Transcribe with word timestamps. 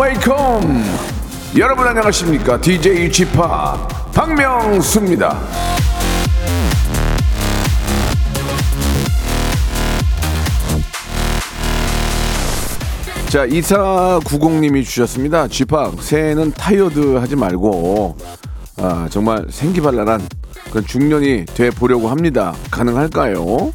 welcome. 0.00 0.84
여러분 1.56 1.86
안녕하십니까? 1.86 2.60
DJ 2.60 3.12
쥐팍 3.12 3.32
박명수입니다. 4.12 5.38
자, 13.28 13.46
2490님이 13.48 14.84
주셨습니다. 14.84 15.48
쥐팍, 15.48 16.00
새해는 16.00 16.52
타이어드 16.52 17.16
하지 17.16 17.34
말고, 17.34 18.16
아, 18.76 19.08
정말 19.10 19.46
생기발랄한 19.50 20.20
그런 20.70 20.86
중년이 20.86 21.46
돼 21.46 21.70
보려고 21.70 22.08
합니다. 22.08 22.54
가능할까요? 22.70 23.72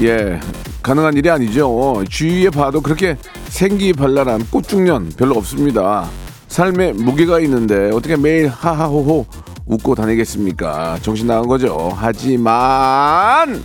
예, 0.00 0.40
가능한 0.88 1.18
일이 1.18 1.28
아니죠. 1.28 2.02
주위에 2.08 2.48
봐도 2.48 2.80
그렇게 2.80 3.18
생기발랄한 3.48 4.46
꽃중년 4.50 5.10
별로 5.18 5.34
없습니다. 5.34 6.08
삶에 6.48 6.94
무게가 6.94 7.40
있는데 7.40 7.90
어떻게 7.90 8.16
매일 8.16 8.48
하하호호 8.48 9.26
웃고 9.66 9.94
다니겠습니까? 9.94 10.98
정신 11.02 11.26
나간 11.26 11.46
거죠. 11.46 11.92
하지만 11.94 13.62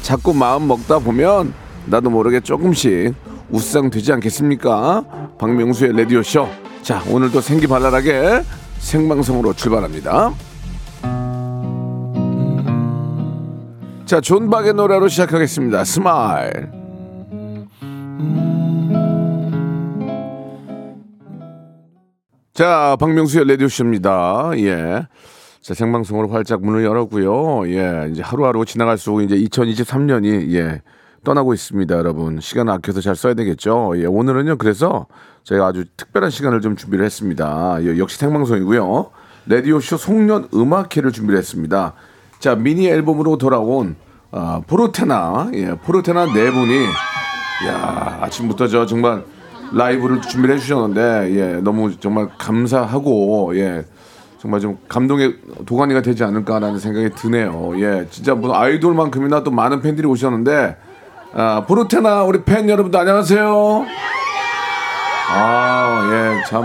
자꾸 0.00 0.32
마음 0.32 0.66
먹다 0.66 0.98
보면 0.98 1.52
나도 1.84 2.08
모르게 2.08 2.40
조금씩 2.40 3.12
우상 3.50 3.90
되지 3.90 4.10
않겠습니까? 4.14 5.04
박명수의 5.38 5.94
라디오 5.94 6.22
쇼. 6.22 6.48
자, 6.80 7.02
오늘도 7.06 7.42
생기발랄하게 7.42 8.44
생방송으로 8.78 9.52
출발합니다. 9.52 10.32
자, 14.12 14.20
존박의 14.20 14.74
노래로 14.74 15.08
시작하겠습니다. 15.08 15.84
Smile. 15.84 16.68
자, 22.52 22.94
박명수의 23.00 23.48
라디오쇼입니다. 23.48 24.50
예. 24.58 25.06
자, 25.62 25.72
생방송으로 25.72 26.28
활짝 26.28 26.60
문을 26.60 26.84
열었고요. 26.84 27.66
예. 27.70 28.10
이제 28.10 28.20
하루하루 28.20 28.66
지나갈수록 28.66 29.22
이제 29.22 29.34
2023년이 29.34 30.52
예. 30.56 30.82
떠나고 31.24 31.54
있습니다, 31.54 31.96
여러분. 31.96 32.38
시간 32.40 32.68
아껴서 32.68 33.00
잘 33.00 33.16
써야 33.16 33.32
되겠죠. 33.32 33.94
예. 33.96 34.04
오늘은요, 34.04 34.58
그래서 34.58 35.06
저희가 35.44 35.68
아주 35.68 35.86
특별한 35.96 36.28
시간을 36.28 36.60
좀 36.60 36.76
준비를 36.76 37.02
했습니다. 37.02 37.78
예, 37.80 37.96
역시 37.96 38.18
생방송이고요. 38.18 39.10
라디오쇼 39.46 39.96
송년 39.96 40.48
음악회를 40.52 41.12
준비를 41.12 41.38
했습니다. 41.38 41.94
자, 42.42 42.56
미니 42.56 42.88
앨범으로 42.88 43.38
돌아온 43.38 43.94
아, 44.32 44.60
포르테나, 44.66 45.50
예, 45.54 45.76
포르테나 45.76 46.26
네 46.32 46.50
분이 46.50 46.86
야 47.68 48.18
아침부터 48.22 48.66
저 48.66 48.84
정말 48.84 49.22
라이브를 49.70 50.20
준비를 50.20 50.56
해주셨는데 50.56 51.36
예 51.36 51.60
너무 51.60 51.96
정말 52.00 52.28
감사하고 52.36 53.56
예 53.58 53.84
정말 54.40 54.58
좀 54.58 54.76
감동의 54.88 55.36
도가니가 55.66 56.02
되지 56.02 56.24
않을까라는 56.24 56.80
생각이 56.80 57.10
드네요. 57.14 57.74
예 57.76 58.08
진짜 58.10 58.34
뭐 58.34 58.56
아이돌만큼이나 58.58 59.44
또 59.44 59.52
많은 59.52 59.80
팬들이 59.80 60.08
오셨는데 60.08 60.76
아 61.34 61.64
포르테나 61.68 62.24
우리 62.24 62.42
팬 62.42 62.68
여러분들 62.68 62.98
안녕하세요. 62.98 63.86
아 65.30 66.10
예 66.12 66.42
참 66.48 66.64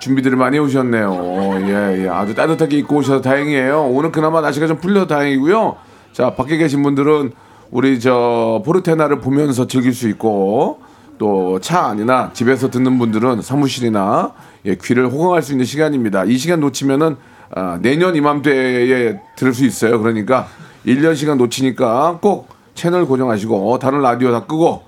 준비들이 0.00 0.36
많이 0.36 0.58
오셨네요 0.58 1.58
예, 1.68 2.04
예 2.04 2.08
아주 2.08 2.34
따뜻하게 2.34 2.78
입고 2.78 2.96
오셔서 2.96 3.20
다행이에요 3.22 3.84
오늘 3.84 4.12
그나마 4.12 4.40
날씨가 4.40 4.66
좀 4.66 4.78
풀려서 4.78 5.06
다행이고요 5.06 5.76
자 6.12 6.34
밖에 6.34 6.56
계신 6.56 6.82
분들은 6.82 7.32
우리 7.70 7.98
저 8.00 8.62
포르테나를 8.64 9.20
보면서 9.20 9.66
즐길 9.66 9.92
수 9.92 10.08
있고 10.08 10.80
또차 11.18 11.86
안이나 11.86 12.30
집에서 12.32 12.70
듣는 12.70 12.98
분들은 12.98 13.42
사무실이나 13.42 14.32
예, 14.66 14.76
귀를 14.76 15.10
호강할 15.10 15.42
수 15.42 15.52
있는 15.52 15.64
시간입니다. 15.64 16.24
이 16.24 16.36
시간 16.36 16.60
놓치면은 16.60 17.16
아, 17.54 17.78
내년 17.80 18.16
이맘때에 18.16 19.20
들을 19.36 19.54
수 19.54 19.64
있어요. 19.64 20.00
그러니까 20.00 20.48
1년 20.84 21.14
시간 21.16 21.38
놓치니까 21.38 22.18
꼭 22.20 22.48
채널 22.74 23.06
고정하시고 23.06 23.78
다른 23.78 24.02
라디오 24.02 24.32
다 24.32 24.44
끄고 24.44 24.82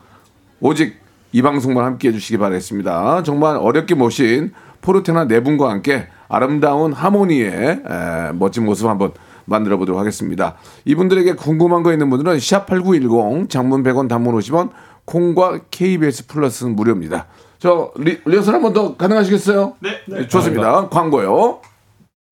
오직 0.60 0.96
이 1.32 1.42
방송만 1.42 1.84
함께 1.84 2.08
해주시기 2.08 2.38
바라겠습니다. 2.38 3.22
정말 3.22 3.56
어렵게 3.56 3.94
모신 3.94 4.52
포르테나 4.80 5.26
네 5.26 5.42
분과 5.42 5.70
함께 5.70 6.08
아름다운 6.28 6.92
하모니의 6.92 7.50
에, 7.52 8.32
멋진 8.34 8.64
모습 8.64 8.86
한번 8.88 9.12
만들어 9.44 9.76
보도록 9.78 9.98
하겠습니다. 9.98 10.56
이분들에게 10.84 11.34
궁금한 11.34 11.82
거 11.82 11.92
있는 11.92 12.10
분들은 12.10 12.36
샵8910 12.36 13.48
장문 13.48 13.82
100원 13.82 14.08
단문 14.08 14.38
50원 14.38 14.70
콩과 15.06 15.60
KBS 15.70 16.26
플러스는 16.26 16.76
무료입니다. 16.76 17.26
저 17.58 17.90
리, 17.96 18.18
리허설 18.24 18.54
한번 18.54 18.72
더 18.72 18.96
가능하시겠어요? 18.96 19.74
네. 19.80 20.28
좋습니다. 20.28 20.88
광고요. 20.88 21.60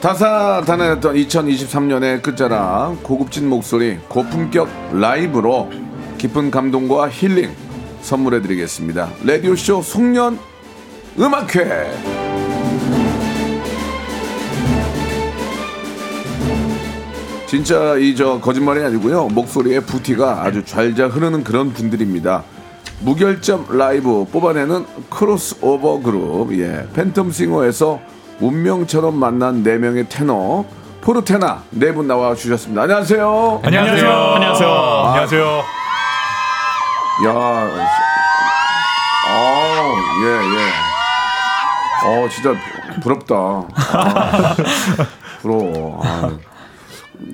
다사다난했던 0.00 1.16
2023년의 1.16 2.22
끝자락 2.22 3.02
고급진 3.02 3.48
목소리 3.48 3.98
고품격 4.08 4.68
라이브로 4.92 5.70
깊은 6.18 6.50
감동과 6.52 7.10
힐링 7.10 7.50
선물해드리겠습니다. 8.02 9.10
라디오쇼 9.24 9.82
송년 9.82 10.38
음악회 11.18 11.90
진짜 17.46 17.96
이 17.96 18.14
저 18.14 18.38
거짓말이 18.40 18.82
아니고요 18.84 19.28
목소리의 19.28 19.80
부티가 19.80 20.44
아주 20.44 20.64
잘잘 20.64 21.08
흐르는 21.08 21.42
그런 21.42 21.72
분들입니다. 21.72 22.44
무결점 23.00 23.66
라이브 23.76 24.26
뽑아내는 24.30 24.84
크로스오버 25.10 26.00
그룹 26.00 26.52
예 26.58 26.86
팬텀 26.94 27.32
싱어에서 27.32 28.00
운명처럼 28.40 29.18
만난 29.18 29.62
네 29.62 29.78
명의 29.78 30.08
테너 30.08 30.64
포르테나 31.00 31.62
네 31.70 31.92
분 31.92 32.06
나와 32.06 32.34
주셨습니다. 32.34 32.82
안녕하세요. 32.82 33.60
안녕하세요. 33.64 34.10
안녕하세요. 34.34 34.68
안녕하세요. 34.70 35.62
야, 37.26 37.32
아, 39.26 39.92
예, 40.22 40.26
예. 40.54 40.58
어, 42.24 42.28
진짜 42.28 42.54
부럽다. 43.02 43.34
아, 43.34 44.56
부러워. 45.42 46.00
아. 46.04 46.30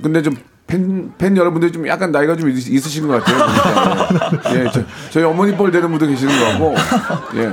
근데 0.02 0.22
좀 0.22 0.34
팬, 0.66 1.12
팬 1.18 1.36
여러분들 1.36 1.70
좀 1.72 1.86
약간 1.86 2.10
나이가 2.10 2.36
좀 2.36 2.48
있, 2.48 2.68
있으신 2.68 3.06
것 3.06 3.22
같아요. 3.22 4.58
예, 4.58 4.70
저, 4.72 4.82
저희 5.10 5.24
어머니 5.24 5.54
뻘 5.54 5.70
되는 5.70 5.90
분도 5.90 6.06
계시는 6.06 6.38
것 6.38 6.44
같고, 6.46 6.74
예, 7.36 7.52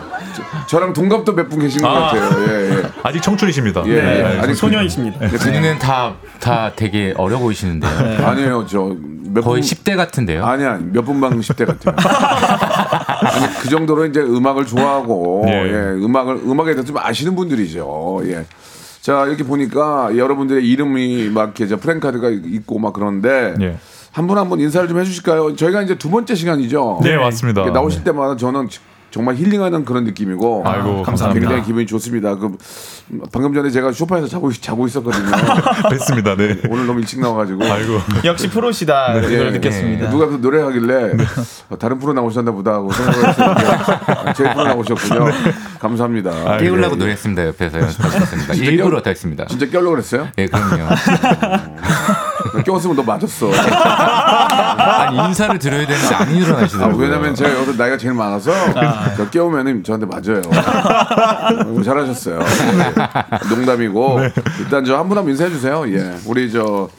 저, 0.67 0.79
랑 0.79 0.93
동갑도 0.93 1.33
몇 1.33 1.49
분 1.49 1.59
계시는 1.59 1.83
것 1.87 1.93
같아요. 1.93 2.47
예, 2.47 2.69
예. 2.77 2.83
아직 3.03 3.21
청춘이십니다. 3.21 3.83
예, 3.87 4.01
네. 4.01 4.19
예. 4.37 4.39
아니, 4.39 4.53
소녀이십니다. 4.55 5.19
그, 5.27 5.37
분위기는 5.37 5.77
다, 5.79 6.13
다 6.39 6.71
되게 6.73 7.13
어려 7.17 7.37
보이시는데요. 7.37 8.25
아니에요, 8.25 8.65
저, 8.65 8.95
몇 9.33 9.41
거의 9.41 9.61
분, 9.61 9.69
10대 9.69 9.97
같은데요. 9.97 10.45
아니야, 10.45 10.79
몇 10.81 11.01
분방 11.03 11.37
10대 11.41 11.65
같아요. 11.65 11.95
아니, 13.33 13.53
그 13.61 13.69
정도로 13.69 14.05
이제 14.05 14.21
음악을 14.21 14.65
좋아하고, 14.65 15.43
예. 15.47 15.51
예, 15.51 15.73
음악을, 16.03 16.35
음악에 16.45 16.71
대해서 16.71 16.85
좀 16.87 16.97
아시는 16.97 17.35
분들이죠. 17.35 18.21
예. 18.25 18.45
자, 19.01 19.25
이렇게 19.25 19.43
보니까 19.43 20.15
여러분들의 20.15 20.63
이름이 20.67 21.29
막 21.31 21.43
이렇게 21.45 21.67
저 21.67 21.77
프랭카드가 21.77 22.29
있고 22.29 22.77
막 22.79 22.93
그런데 22.93 23.55
예. 23.59 23.77
한분 24.11 24.37
한 24.37 24.49
분 24.49 24.59
인사를 24.59 24.87
좀 24.87 24.99
해주실까요? 24.99 25.55
저희가 25.55 25.81
이제 25.81 25.95
두 25.97 26.09
번째 26.09 26.35
시간이죠. 26.35 26.99
네, 27.01 27.17
맞습니다. 27.17 27.63
나오실 27.71 28.03
네. 28.03 28.11
때마다 28.11 28.35
저는 28.35 28.67
정말 29.11 29.35
힐링하는 29.35 29.83
그런 29.83 30.05
느낌이고 30.05 30.63
아이고, 30.65 31.03
감사합니다. 31.03 31.41
굉장히 31.47 31.65
기분이 31.67 31.85
좋습니다. 31.85 32.35
그 32.35 32.57
방금 33.31 33.53
전에 33.53 33.69
제가 33.69 33.91
소파에서 33.91 34.27
자고 34.27 34.51
자고 34.53 34.87
있었거든요. 34.87 35.29
뵙습니다. 35.91 36.35
네. 36.35 36.57
오늘 36.69 36.87
너무 36.87 36.99
일찍 37.01 37.19
나와가지고 37.19 37.63
아이고. 37.63 37.99
역시 38.23 38.49
프로시다 38.49 39.17
예, 39.17 39.21
그걸 39.21 39.51
느꼈습니다. 39.51 40.09
누가 40.09 40.27
또 40.27 40.37
노래하길래 40.37 41.11
어, 41.69 41.77
다른 41.77 41.99
프로 41.99 42.13
나오셨나 42.13 42.51
보다 42.51 42.71
하고 42.71 42.91
생각을 42.93 43.27
했었는데 43.29 43.65
아, 43.67 44.33
제 44.33 44.43
프로 44.43 44.63
나오셨군요. 44.63 45.25
감사합니다. 45.79 46.57
깨우려고 46.57 46.95
노래했습니다. 46.95 47.47
옆에서 47.47 47.79
연습하셨습니다. 47.79 48.53
진짜 48.53 48.71
일부러 48.71 49.01
다 49.01 49.09
했습니다. 49.09 49.45
진짜 49.47 49.65
깨려고 49.65 49.91
그랬어요? 49.91 50.29
예, 50.37 50.45
그럼요. 50.47 50.87
깨웠으면 52.65 52.95
너 52.95 53.03
맞았어. 53.03 53.51
아니 53.51 55.17
인사를 55.27 55.57
드려야 55.59 55.85
되는데 55.85 56.15
안 56.15 56.27
아, 56.27 56.31
일어나시더라고요. 56.31 56.97
왜냐면 56.97 57.35
제가 57.35 57.53
여기서 57.55 57.73
나이가 57.73 57.97
제일 57.97 58.13
많아서 58.13 58.51
저 59.17 59.29
깨우면은 59.29 59.83
저한테 59.83 60.05
맞아요. 60.05 60.41
어, 61.65 61.81
잘하셨어요. 61.83 62.39
예. 62.41 63.49
농담이고 63.55 64.19
일단 64.59 64.85
저 64.85 64.95
한 64.97 65.07
분 65.07 65.17
한 65.17 65.23
분 65.25 65.31
인사해 65.31 65.49
주세요. 65.49 65.83
예, 65.87 66.15
우리 66.25 66.51
저 66.51 66.89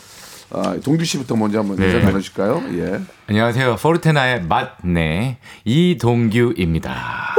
아, 0.54 0.74
동규 0.84 1.04
씨부터 1.04 1.34
먼저 1.36 1.60
한번 1.60 1.76
네. 1.76 1.86
인사 1.92 2.06
나누실까요? 2.06 2.62
예. 2.74 3.00
안녕하세요. 3.28 3.76
포르테나의 3.76 4.42
맛네 4.42 5.38
이동규입니다. 5.64 7.34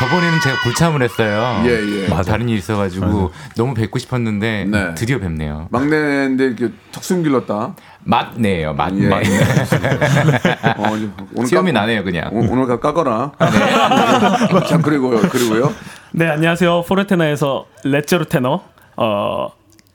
저번에는 0.00 0.40
제가 0.40 0.56
불참을 0.62 1.02
했어요. 1.02 1.62
예, 1.66 2.04
예. 2.04 2.06
다른 2.06 2.48
일 2.48 2.56
있어가지고 2.56 3.32
너무 3.56 3.74
뵙고 3.74 3.98
싶었는데 3.98 4.64
네. 4.66 4.94
드디어 4.94 5.18
뵙네요. 5.18 5.68
막내인데 5.70 6.44
이렇게 6.46 6.70
턱 6.90 7.04
숨 7.04 7.22
길렀다. 7.22 7.74
맛네요. 8.04 8.72
맛네. 8.72 9.04
예. 9.08 9.10
어, 10.78 10.96
이제 10.96 11.10
오늘 11.34 11.46
시험이 11.48 11.72
깎- 11.72 11.80
나네요, 11.82 12.02
그냥. 12.04 12.30
오- 12.32 12.50
오늘 12.50 12.66
가 12.66 12.80
깎아라. 12.80 13.32
자 14.68 14.78
그리고요, 14.78 15.20
그리고요. 15.28 15.74
네, 16.12 16.28
안녕하세요. 16.30 16.82
포르테나에서 16.88 17.66
레제로 17.84 18.24
테너 18.24 18.62
어, 18.96 19.48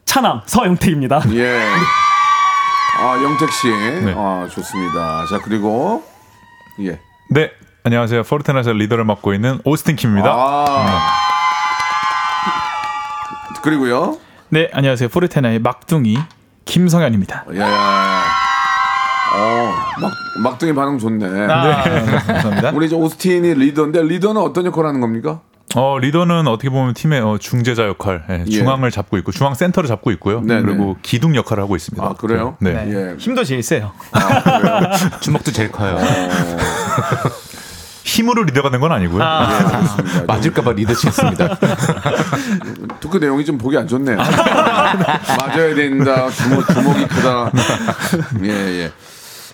차남 0.05 0.41
서영택입니다. 0.45 1.21
예. 1.33 1.61
아 2.99 3.21
영택 3.23 3.51
씨, 3.51 3.67
네. 3.69 4.13
아 4.15 4.47
좋습니다. 4.51 5.25
자 5.31 5.39
그리고 5.43 6.03
예. 6.81 6.99
네. 7.31 7.49
안녕하세요. 7.87 8.23
포르테나에서 8.23 8.73
리더를 8.73 9.03
맡고 9.03 9.35
있는 9.35 9.59
오스틴 9.63 9.95
킴입니다. 9.95 10.27
아. 10.27 11.07
그리고요. 13.61 14.17
네, 14.49 14.71
안녕하세요. 14.73 15.07
포르테나의 15.09 15.59
막둥이 15.59 16.17
김성현입니다. 16.65 17.45
예. 17.53 17.61
어, 17.61 17.65
막 20.01 20.11
막둥이 20.41 20.73
반응 20.73 20.97
좋네. 20.97 21.45
아, 21.47 21.83
감사합니다. 21.83 22.71
우리 22.73 22.89
저 22.89 22.95
오스틴이 22.95 23.53
리더인데 23.53 24.01
리더는 24.01 24.41
어떤 24.41 24.65
역할을 24.65 24.87
하는 24.89 24.99
겁니까? 24.99 25.41
어, 25.75 25.99
리더는 25.99 26.47
어떻게 26.47 26.71
보면 26.71 26.95
팀의 26.95 27.21
어, 27.21 27.37
중재자 27.37 27.85
역할, 27.85 28.23
예, 28.31 28.45
중앙을 28.45 28.89
잡고 28.89 29.19
있고 29.19 29.31
중앙 29.31 29.53
센터를 29.53 29.87
잡고 29.87 30.09
있고요. 30.13 30.41
네, 30.41 30.59
그리고 30.63 30.97
기둥 31.03 31.35
역할을 31.35 31.61
하고 31.61 31.75
있습니다. 31.75 32.03
아 32.03 32.13
그래요? 32.13 32.57
네. 32.59 32.71
네. 32.83 33.11
예. 33.11 33.15
힘도 33.19 33.43
제일 33.43 33.61
세요. 33.61 33.91
아? 34.11 35.19
주먹도 35.19 35.51
제일 35.51 35.71
커요. 35.71 35.99
힘으로 38.05 38.43
리더가 38.43 38.69
된 38.69 38.79
건 38.79 38.91
아니고요. 38.91 39.19
예, 39.21 39.25
알겠습니다. 39.25 40.23
맞을까봐 40.27 40.71
리더치했습니다. 40.73 41.57
토크 42.99 43.17
내용이 43.23 43.43
좀 43.43 43.57
보기 43.57 43.75
안 43.77 43.87
좋네요. 43.87 44.15
맞아야 45.37 45.73
된다. 45.75 46.29
주먹, 46.29 46.67
주먹이 46.67 47.07
크다. 47.07 47.51
예, 48.43 48.49
예. 48.49 48.91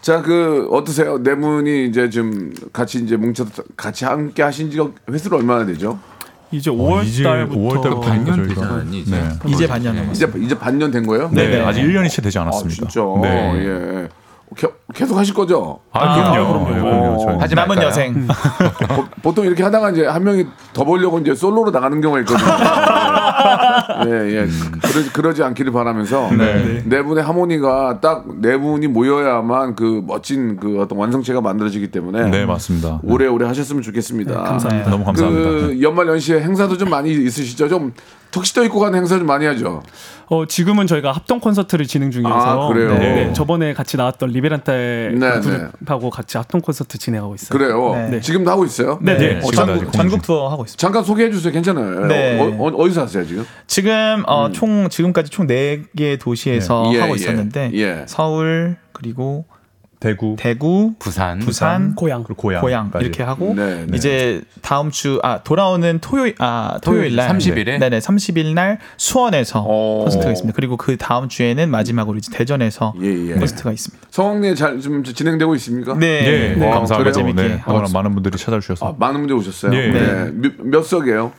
자, 0.02 0.22
그, 0.22 0.68
어떠세요? 0.72 1.18
네 1.24 1.34
분이 1.36 1.88
이제 1.88 2.10
좀 2.10 2.52
같이 2.74 2.98
이제 3.00 3.16
뭉쳐서 3.16 3.64
같이 3.78 4.04
함께 4.04 4.44
하신 4.44 4.70
지가 4.70 4.88
횟수로 5.10 5.38
얼마나 5.38 5.66
되죠? 5.66 5.98
이제 6.52 6.70
어, 6.70 6.74
5월 6.74 7.06
이제 7.06 7.24
달부터 7.24 7.58
5월 7.62 7.82
달부터 7.84 8.00
반년 8.02 8.36
저희가- 8.36 8.48
되지 8.50 8.62
않았니, 8.62 9.00
이제? 9.00 9.12
네. 9.16 9.30
이제 9.48 9.68
반년 9.68 9.96
남았어요. 9.96 10.12
이제, 10.30 10.40
이제 10.46 10.60
반년 10.60 10.92
된 10.92 11.08
거예요? 11.08 11.30
네, 11.32 11.48
네. 11.48 11.62
아직 11.62 11.82
1년이 11.84 12.10
채 12.10 12.22
되지 12.22 12.38
아, 12.38 12.42
않았습니다. 12.42 12.88
진짜. 12.90 13.02
네. 13.22 13.66
예. 13.66 14.10
게- 14.56 14.68
계속 14.94 15.18
하실 15.18 15.34
거죠? 15.34 15.80
아, 15.94 16.14
그럼요. 16.14 16.66
그럼요. 16.66 16.70
네, 16.76 16.82
그럼요. 16.82 17.42
하지 17.42 17.56
남은? 17.56 17.82
여생. 17.82 18.28
보, 18.96 19.06
보통 19.22 19.46
이렇게 19.46 19.64
하다가 19.64 19.92
이제 19.92 20.06
한 20.06 20.24
명이 20.24 20.46
더 20.74 20.84
벌려고 20.84 21.20
이제 21.20 21.34
솔로로 21.34 21.72
나가는 21.72 22.00
경우가 22.02 22.20
있거든요. 22.22 22.50
예, 24.08 24.36
예. 24.42 24.48
그러지, 24.82 25.14
그러지 25.14 25.44
않기를 25.44 25.72
바라면서 25.72 26.30
네. 26.36 26.84
네 26.86 27.02
분의 27.04 27.24
하모니가 27.24 28.00
딱 28.02 28.26
네 28.42 28.58
분이 28.58 28.88
모여야만 28.88 29.76
그 29.76 30.04
멋진 30.06 30.58
그 30.60 30.82
어떤 30.82 30.98
완성체가 30.98 31.42
만들어지기 31.42 31.90
때문에 31.92 32.30
네, 32.30 32.46
맞습니다. 32.46 33.00
오래오래 33.04 33.46
하셨으면 33.48 33.82
좋겠습니다. 33.84 34.34
감사합니다. 34.44 34.90
너무 34.90 35.06
감사합니다. 35.06 35.50
그 35.50 35.80
연말 35.82 36.08
연시에 36.08 36.42
행사도 36.42 36.78
좀 36.78 36.90
많이 36.90 37.12
있으시죠? 37.12 37.68
좀 37.70 37.94
턱시도 38.32 38.64
입고 38.66 38.80
가는 38.80 38.98
행사 38.98 39.18
좀 39.18 39.28
많이 39.28 39.46
하죠. 39.46 39.84
어, 40.28 40.46
지금은 40.46 40.88
저희가 40.88 41.12
합동 41.12 41.42
콘서트를 41.42 41.86
진행 41.86 42.10
중이어서 42.10 42.66
아, 42.66 42.68
그래요? 42.70 42.98
네, 42.98 43.34
저번에 43.34 43.74
같이 43.74 43.98
나왔던 43.98 44.30
리베란테 44.30 45.12
네, 45.14 45.40
그룹하고 45.42 46.10
같이 46.10 46.38
합동 46.38 46.62
콘서트 46.62 46.98
진행하고 46.98 47.36
있어요. 47.36 47.50
그래요. 47.50 48.10
네. 48.10 48.22
지금도 48.22 48.50
하고 48.50 48.64
있어요? 48.64 48.98
네, 49.02 49.18
네. 49.18 49.34
네, 49.34 49.40
어, 49.46 49.52
전국. 49.52 49.92
전국 49.92 50.22
투어 50.22 50.50
하고 50.50 50.64
있습니다. 50.64 50.80
잠깐 50.80 51.04
소개해 51.04 51.32
주세요. 51.32 51.52
괜찮아요. 51.52 52.08
네. 52.08 52.40
어, 52.40 52.68
어, 52.68 52.88
디서 52.88 53.02
하세요 53.02 53.26
지금? 53.26 53.46
지금 53.68 54.24
어, 54.26 54.50
총 54.54 54.88
지금까지 54.88 55.30
총 55.30 55.48
4개 55.48 56.18
도시에서 56.18 56.84
네. 56.84 56.96
예, 56.96 57.02
하고 57.02 57.12
예. 57.12 57.16
있었는데 57.16 57.72
예. 57.74 58.06
서울 58.08 58.78
그리고 58.94 59.44
대구, 60.02 60.36
대구, 60.38 60.94
부산. 60.98 61.38
부산, 61.38 61.94
고향. 61.94 62.24
그리고 62.24 62.42
고향, 62.42 62.62
고향 62.62 62.92
이렇게 63.00 63.22
하고 63.22 63.54
네, 63.56 63.86
네. 63.86 63.96
이제 63.96 64.42
다음 64.62 64.90
주 64.90 65.20
아 65.24 65.44
돌아오는 65.44 66.00
토요일 66.02 66.34
아 66.40 66.80
토요일 66.82 67.16
날 67.16 67.30
30일 67.30 67.68
에? 67.68 67.78
네네 67.78 68.00
30일 68.00 68.54
날 68.56 68.80
수원에서 68.98 69.64
어. 69.64 70.04
콘서트가 70.06 70.32
있습니다. 70.32 70.56
그리고 70.56 70.76
그 70.76 70.98
다음 70.98 71.30
주에는 71.30 71.70
마지막으로 71.70 72.18
이제 72.18 72.32
대전에서 72.36 72.96
예, 73.00 73.30
예. 73.30 73.34
콘서트가 73.36 73.72
있습니다. 73.72 74.08
성황리에 74.10 74.56
잘 74.56 74.82
좀 74.82 75.04
진행되고 75.04 75.54
있습니까? 75.56 75.94
네, 75.94 76.56
네, 76.58 76.68
아, 76.68 76.74
감사합니다. 76.74 76.98
그래요? 76.98 77.12
재밌게 77.14 77.42
네, 77.48 77.56
하고 77.60 77.74
워낙 77.74 77.92
많은 77.94 78.14
분들이 78.16 78.36
찾아주셔서 78.38 78.88
아, 78.88 78.96
많은 78.98 79.20
분들 79.22 79.36
오셨어요. 79.36 79.72
예. 79.76 79.88
네. 79.92 80.32
몇, 80.34 80.54
몇 80.58 80.84
석이에요? 80.84 81.32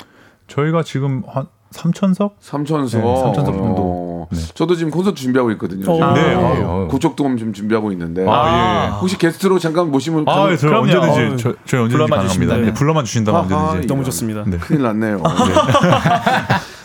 저희가 0.47 0.85
지금 0.85 1.25
한 1.27 1.47
3천석? 1.73 2.33
삼천석. 2.41 3.01
네, 3.03 3.17
삼천석 3.23 3.55
정도. 3.55 3.83
어, 3.83 4.29
네. 4.31 4.39
저도 4.55 4.75
지금 4.77 4.91
콘서트 4.91 5.17
준비하고 5.21 5.51
있거든요. 5.53 5.81
지금. 5.83 6.03
어. 6.03 6.13
네, 6.15 6.35
어. 6.35 6.89
고척돔 6.91 7.37
좀 7.39 7.53
준비하고 7.53 7.93
있는데. 7.93 8.25
아, 8.29 8.87
예. 8.87 8.99
혹시 9.01 9.19
게스트로 9.19 9.59
잠깐 9.59 9.91
모시면 9.91 10.25
아, 10.29 10.49
예, 10.51 10.57
저 10.57 10.69
그럼요. 10.69 10.83
언제든지 10.85 11.21
어우, 11.21 11.37
저, 11.37 11.55
저희 11.67 11.81
언제든지 11.83 11.93
불러만 11.93 12.09
가능합니다. 12.19 12.29
주신다면. 12.33 12.65
네, 12.67 12.73
불러만 12.75 13.05
주신다면 13.05 13.41
아하, 13.41 13.63
언제든지. 13.65 13.87
너무. 13.89 14.05
좋습니다. 14.05 14.45
네. 14.47 14.59
큰일 14.59 14.83
났네요. 14.83 15.23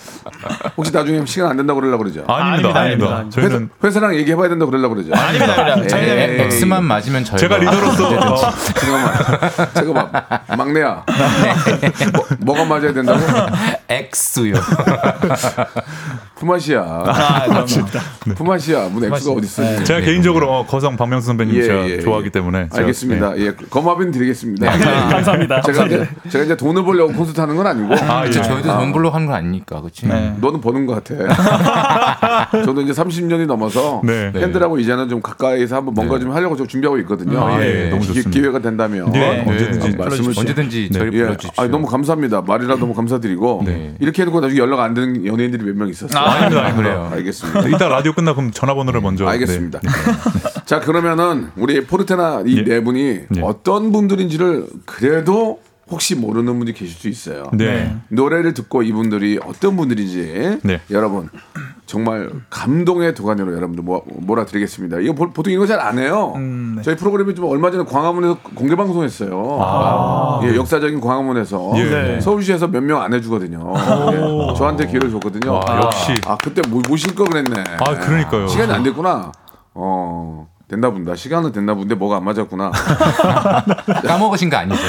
네. 0.47 0.69
혹시 0.77 0.91
나중에 0.91 1.25
시간 1.25 1.49
안 1.51 1.57
된다 1.57 1.73
고 1.73 1.79
그러려고 1.79 2.03
그러죠? 2.03 2.23
아닙니다, 2.27 2.69
아닙니다, 2.69 2.79
아닙니다. 2.79 3.15
아닙니다. 3.15 3.37
회사, 3.41 3.49
저희는 3.49 3.69
회사 3.83 3.99
랑 3.99 4.15
얘기해봐야 4.15 4.49
된다 4.49 4.65
고 4.65 4.71
그러려고 4.71 4.95
그러죠? 4.95 5.13
아닙니다, 5.13 5.61
아닙니다. 5.61 5.87
저희는 5.87 6.17
에이. 6.17 6.41
X만 6.51 6.83
맞으면 6.83 7.23
저희가 7.23 7.37
제가 7.37 7.57
리더로서 7.57 8.07
어, 8.09 8.35
잠깐만. 8.75 9.13
잠깐만. 9.73 10.09
막내야. 10.57 11.03
뭐, 12.41 12.55
가 12.55 12.65
맞아야 12.65 12.93
된다고? 12.93 13.19
X요. 13.89 14.53
품앗이야. 16.35 16.81
아, 16.81 17.45
그럼요. 17.47 18.35
품앗이야. 18.35 18.89
문 18.89 19.03
X가 19.05 19.31
어디 19.31 19.45
있어? 19.45 19.61
네. 19.63 19.83
제가 19.83 20.01
개인적으로 20.01 20.51
어, 20.51 20.65
거성 20.65 20.95
박명수 20.95 21.27
선배님 21.27 21.55
예, 21.55 21.63
제가 21.63 21.89
예, 21.89 21.99
좋아하기 21.99 22.27
예. 22.27 22.29
때문에 22.29 22.63
제가, 22.69 22.79
알겠습니다. 22.79 23.33
네. 23.33 23.41
예, 23.41 23.51
거마빈 23.69 24.11
드리겠습니다. 24.11 24.71
네, 24.71 24.79
감사합니다. 25.09 25.61
제가 25.61 25.85
이제 25.85 26.07
제가 26.29 26.43
이제 26.45 26.55
돈을 26.55 26.83
벌려고 26.83 27.13
콘서트 27.13 27.39
하는 27.39 27.55
건 27.55 27.65
아니고 27.65 27.95
아, 28.07 28.25
예. 28.25 28.29
진짜 28.29 28.47
저희도 28.49 28.71
돈 28.71 28.93
벌러 28.93 29.09
하는 29.09 29.25
거 29.27 29.33
아니니까, 29.33 29.81
그렇지? 29.81 30.07
네. 30.07 30.35
너는 30.39 30.61
버는 30.61 30.85
것 30.85 31.03
같아. 31.03 32.51
저도 32.65 32.81
이제 32.81 32.91
30년이 32.93 33.45
넘어서 33.45 34.01
네. 34.03 34.31
팬들하고 34.31 34.79
이제는 34.79 35.09
좀 35.09 35.21
가까이서 35.21 35.75
한번 35.75 35.93
뭔가 35.93 36.19
좀 36.19 36.31
하려고 36.31 36.55
저 36.55 36.65
준비하고 36.65 36.97
있거든요. 36.99 37.45
아, 37.45 37.61
예, 37.63 37.89
너무 37.89 38.01
기- 38.01 38.07
좋습니다. 38.07 38.29
기 38.31 38.41
회가 38.41 38.59
된다면 38.59 39.11
네, 39.11 39.41
어, 39.45 39.49
언제든지 39.51 39.87
어, 39.97 40.03
말씀을 40.03 40.33
주- 40.33 40.39
언제든지 40.39 40.89
저희를 40.91 41.13
예, 41.13 41.23
불러주십시오. 41.23 41.63
아, 41.63 41.67
너무 41.67 41.87
감사합니다. 41.87 42.41
말이라 42.41 42.75
너무 42.77 42.93
감사드리고 42.93 43.63
네. 43.65 43.95
이렇게 43.99 44.21
해놓고 44.23 44.39
나중에 44.39 44.59
연락 44.59 44.79
안 44.79 44.93
되는 44.93 45.25
연예인들이 45.25 45.63
몇 45.65 45.75
명 45.77 45.89
있었어요. 45.89 46.19
아, 46.19 46.31
아닙니다, 46.33 46.61
아닙니다. 46.65 46.75
그래요. 46.89 47.09
알겠습니다. 47.13 47.67
이따 47.69 47.87
라디오 47.87 48.13
끝나고 48.13 48.37
그럼 48.37 48.51
전화번호를 48.51 49.01
먼저 49.01 49.27
알겠습니다. 49.27 49.79
네. 49.81 49.89
자 50.65 50.79
그러면은 50.79 51.47
우리 51.55 51.85
포르테나 51.85 52.43
이 52.45 52.57
예. 52.57 52.63
네 52.63 52.83
분이 52.83 53.01
예. 53.37 53.41
어떤 53.41 53.91
분들인지를 53.91 54.65
그래도 54.85 55.59
혹시 55.89 56.15
모르는 56.15 56.59
분이 56.59 56.73
계실 56.73 56.89
수 56.95 57.07
있어요. 57.07 57.43
네. 57.53 57.95
노래를 58.09 58.53
듣고 58.53 58.83
이분들이 58.83 59.39
어떤 59.45 59.77
분들인지 59.77 60.59
네. 60.63 60.81
여러분 60.91 61.29
정말 61.85 62.29
감동의 62.49 63.15
도가니로 63.15 63.55
여러분들 63.55 63.83
모, 63.83 64.03
몰아드리겠습니다. 64.07 64.99
이거 64.99 65.13
보, 65.13 65.31
통 65.41 65.53
이거 65.53 65.65
잘 65.65 65.79
안 65.79 65.97
해요. 65.97 66.33
음, 66.35 66.73
네. 66.77 66.81
저희 66.81 66.97
프로그램이 66.97 67.33
좀 67.35 67.45
얼마 67.45 67.71
전에 67.71 67.85
광화문에서 67.85 68.39
공개 68.55 68.75
방송했어요. 68.75 70.41
예, 70.43 70.55
역사적인 70.57 70.99
광화문에서 70.99 71.71
예. 71.77 71.83
네. 71.85 72.21
서울시에서 72.21 72.67
몇 72.67 72.81
명 72.83 73.01
안 73.01 73.13
해주거든요. 73.13 73.73
예, 74.11 74.53
저한테 74.57 74.87
기회를 74.87 75.09
줬거든요. 75.11 75.53
와, 75.53 75.81
역시. 75.83 76.13
아 76.25 76.35
그때 76.43 76.61
모- 76.69 76.81
모실 76.89 77.15
걸 77.15 77.27
그랬네. 77.27 77.63
아, 77.79 77.95
그러니까요. 77.99 78.47
시간이 78.47 78.73
안 78.73 78.83
됐구나. 78.83 79.31
어 79.73 80.47
됐나 80.69 80.89
본다. 80.89 81.15
시간은 81.15 81.53
됐나 81.53 81.73
본데 81.75 81.95
뭐가 81.95 82.17
안 82.17 82.25
맞았구나. 82.25 82.71
까먹으신 84.05 84.49
거 84.49 84.57
아니죠? 84.57 84.81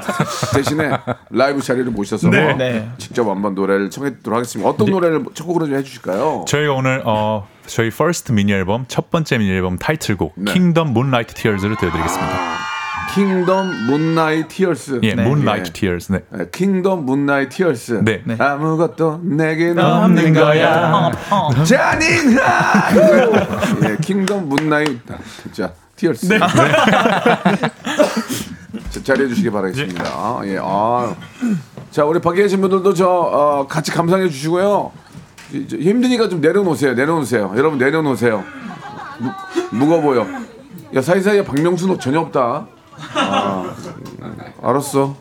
대신에 0.54 0.90
라이브 1.28 1.60
자리를 1.60 1.90
모셔서 1.90 2.30
네. 2.30 2.54
네. 2.54 2.90
직접 2.96 3.28
한번 3.28 3.54
노래를 3.54 3.90
청해 3.90 4.16
듣도록 4.16 4.38
하겠습니다. 4.38 4.70
어떤 4.70 4.90
노래를 4.90 5.24
첫 5.34 5.44
곡으로 5.44 5.66
좀 5.66 5.76
해주실까요? 5.76 6.46
저희가 6.48 6.72
오늘 6.72 7.02
어 7.04 7.46
저희 7.66 7.90
first 7.90 8.32
미니 8.32 8.52
앨범 8.52 8.86
첫 8.88 9.10
번째 9.10 9.36
미니 9.38 9.50
앨범 9.50 9.76
타이틀곡 9.76 10.32
네. 10.36 10.54
Kingdom 10.54 10.94
Moonlight 10.94 11.34
Tears를 11.34 11.76
들려드리겠습니다. 11.76 12.55
Kingdom 13.14 13.86
Moonlight 13.86 14.48
Tears. 14.48 15.00
예, 15.02 15.14
Moonlight 15.14 15.72
Tears. 15.72 16.12
네. 16.12 16.20
네, 16.30 16.44
Kingdom 16.52 17.04
Moonlight 17.06 17.48
Tears. 17.48 18.02
네. 18.04 18.22
네. 18.24 18.36
아무것도 18.38 19.20
내겐 19.22 19.78
없는 19.78 20.34
거야. 20.34 21.10
잔인한. 21.64 22.44
예, 23.84 23.96
킹덤 24.02 24.48
문나잇 24.48 25.00
진짜 25.42 25.72
티얼스. 25.96 26.26
네. 26.26 26.38
자, 28.90 29.02
자리해 29.02 29.28
주시기 29.28 29.50
바라겠습니다. 29.50 30.40
예. 30.44 30.58
아. 30.60 31.14
자, 31.90 32.04
우리 32.04 32.20
밖에 32.20 32.42
계신 32.42 32.60
분들도 32.60 32.92
저 32.94 33.08
어, 33.08 33.66
같이 33.66 33.90
감상해 33.90 34.28
주시고요. 34.28 34.92
힘드니까 35.50 36.28
좀 36.28 36.40
내려놓으세요. 36.40 36.94
내려놓으세요. 36.94 37.54
여러분 37.56 37.78
내려놓으세요. 37.78 38.44
무, 39.18 39.30
무거워요. 39.70 40.26
야 40.94 41.00
사이사이에 41.00 41.44
박명수는 41.44 41.98
전혀 41.98 42.20
없다. 42.20 42.66
아, 43.14 43.74
음, 44.22 44.38
알았어. 44.62 45.16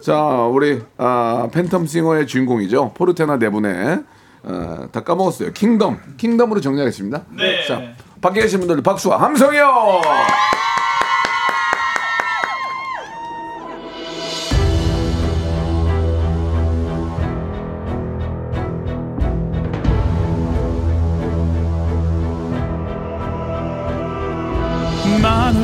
자, 0.00 0.18
우리 0.18 0.82
아, 0.96 1.48
팬텀 1.52 1.86
싱어의 1.86 2.26
주인공이죠. 2.26 2.92
포르테나 2.94 3.38
네 3.38 3.50
분의 3.50 4.02
어, 4.42 4.88
다 4.90 5.00
까먹었어요. 5.00 5.52
킹덤, 5.52 5.98
킹덤으로 6.16 6.60
정리하겠습니다. 6.60 7.22
네. 7.36 7.66
자, 7.66 7.80
밖에 8.20 8.40
계신 8.40 8.60
분들 8.60 8.82
박수와 8.82 9.20
함성이요. 9.20 10.00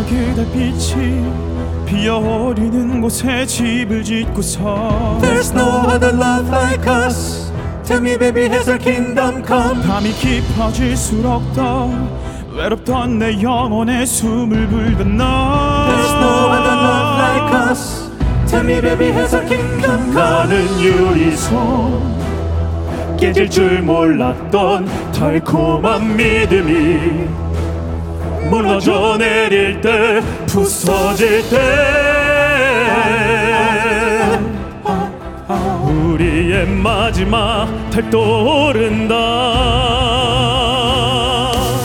만화계 0.06 0.34
달빛이 0.34 1.86
피어오르는 1.86 3.00
곳에 3.00 3.44
집을 3.44 4.04
짓고서 4.04 5.18
There's 5.20 5.52
no 5.52 5.88
other 5.88 6.12
love 6.12 6.48
like 6.48 6.86
us 6.86 7.50
Tell 7.84 8.00
me 8.00 8.16
baby 8.16 8.46
has 8.48 8.68
our 8.68 8.78
kingdom 8.78 9.42
come 9.44 9.82
밤이 9.82 10.12
깊어질수록 10.12 11.52
더 11.54 11.90
외롭던 12.52 13.18
내 13.18 13.40
영혼에 13.42 14.06
숨을 14.06 14.68
불던 14.68 15.16
너 15.16 15.24
There's 15.88 16.14
no 16.20 16.50
other 16.52 16.76
love 16.76 17.18
like 17.20 17.52
us 17.70 18.10
Tell 18.46 18.64
me 18.64 18.80
baby 18.80 19.10
has 19.12 19.34
our 19.34 19.46
kingdom 19.46 20.12
come 20.12 20.14
나는 20.14 20.80
유리손 20.80 22.16
깨질 23.18 23.48
줄 23.50 23.82
몰랐던 23.82 24.86
달콤한 25.12 26.16
믿음이 26.16 27.45
무너져 28.50 29.16
내릴 29.18 29.80
때 29.80 30.20
부서질 30.46 31.48
때 31.50 32.06
우리의 35.86 36.66
마지막 36.66 37.68
달 37.90 38.08
떠오른다. 38.10 39.14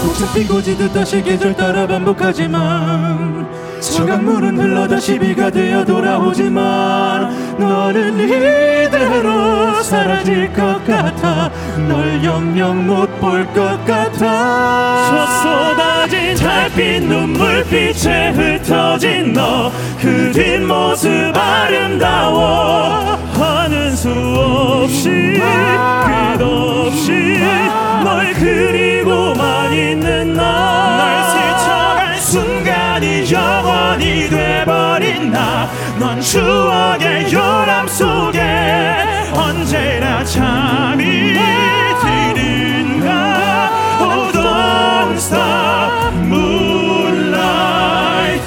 꽃은 0.01 0.33
피고 0.33 0.61
지듯 0.61 0.93
다시 0.93 1.21
계절 1.21 1.55
따라 1.55 1.85
반복하지만 1.87 3.47
저강물은 3.79 4.59
흘러 4.59 4.87
다시 4.87 5.17
비가 5.17 5.49
되어 5.49 5.83
돌아오지만 5.83 7.57
너는 7.57 8.19
이대로 8.19 9.81
사라질 9.81 10.53
것 10.53 10.85
같아. 10.85 11.51
널 11.87 12.23
영영 12.23 12.85
못 12.87 13.10
볼 13.21 13.45
것 13.53 13.85
같아. 13.85 15.07
쏟아진 15.43 16.35
달빛 16.35 17.03
눈물빛에 17.03 18.31
흩어진 18.31 19.31
너 19.33 19.71
그 20.01 20.31
뒷모습 20.33 21.37
아름다워. 21.37 23.19
하는 23.33 23.95
수 23.95 24.09
없이 24.09 25.39
끝없이 26.37 27.39
널 28.03 28.33
그리고만 28.33 29.71
있는 29.73 30.33
나날 30.33 31.23
스쳐간 31.29 32.19
순간이 32.19 33.31
영원히 33.31 34.27
돼버린 34.29 35.31
나넌 35.31 36.19
추억의 36.19 37.31
요람 37.31 37.87
속에 37.87 38.41
언제나 39.35 40.23
잠이 40.25 41.35
stop 45.31 46.11
moonlight 46.27 48.43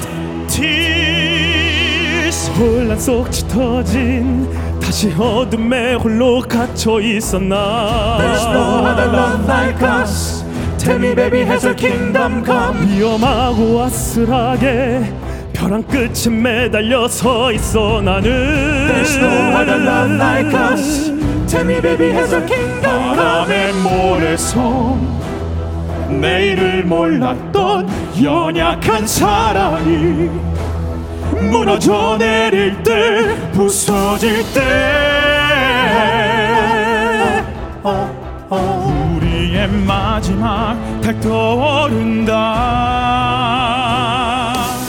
tears 0.48 2.50
혼란 2.58 2.98
속 2.98 3.30
짙어진 3.32 4.46
다시 4.82 5.10
어둠에 5.18 5.94
홀로 5.94 6.42
갇혀 6.42 7.00
있었나 7.00 8.18
There's 8.18 8.44
no 8.52 8.84
other 8.84 9.06
love 9.06 9.48
like 9.48 9.82
us 9.82 10.44
Tell 10.76 10.98
me 10.98 11.14
baby 11.14 11.40
has 11.46 11.64
our 11.64 11.74
kingdom 11.74 12.44
come 12.44 12.86
위험하고 12.86 13.80
아슬하게 13.82 15.10
벼랑 15.54 15.82
끝에 15.84 16.28
매달려 16.28 17.08
서 17.08 17.50
있어 17.52 18.02
나는 18.02 18.88
There's 18.88 19.16
no 19.18 19.56
other 19.56 19.78
love 19.78 20.12
like 20.18 20.52
us 20.54 21.10
Tell 21.48 21.64
me 21.64 21.80
baby 21.80 22.10
has 22.12 22.34
our 22.34 22.44
kingdom 22.46 22.82
come 22.82 23.16
바람의 23.16 23.72
모래성 23.72 25.23
내일을 26.24 26.84
몰랐던 26.84 27.86
연약한 28.22 29.06
사랑이 29.06 30.30
무너져 31.50 32.16
내릴 32.18 32.82
때 32.82 33.50
부서질 33.52 34.42
때. 34.54 34.62
우리의 38.48 39.68
마지막 39.68 40.78
달 41.02 41.20
떠오른다. 41.20 42.32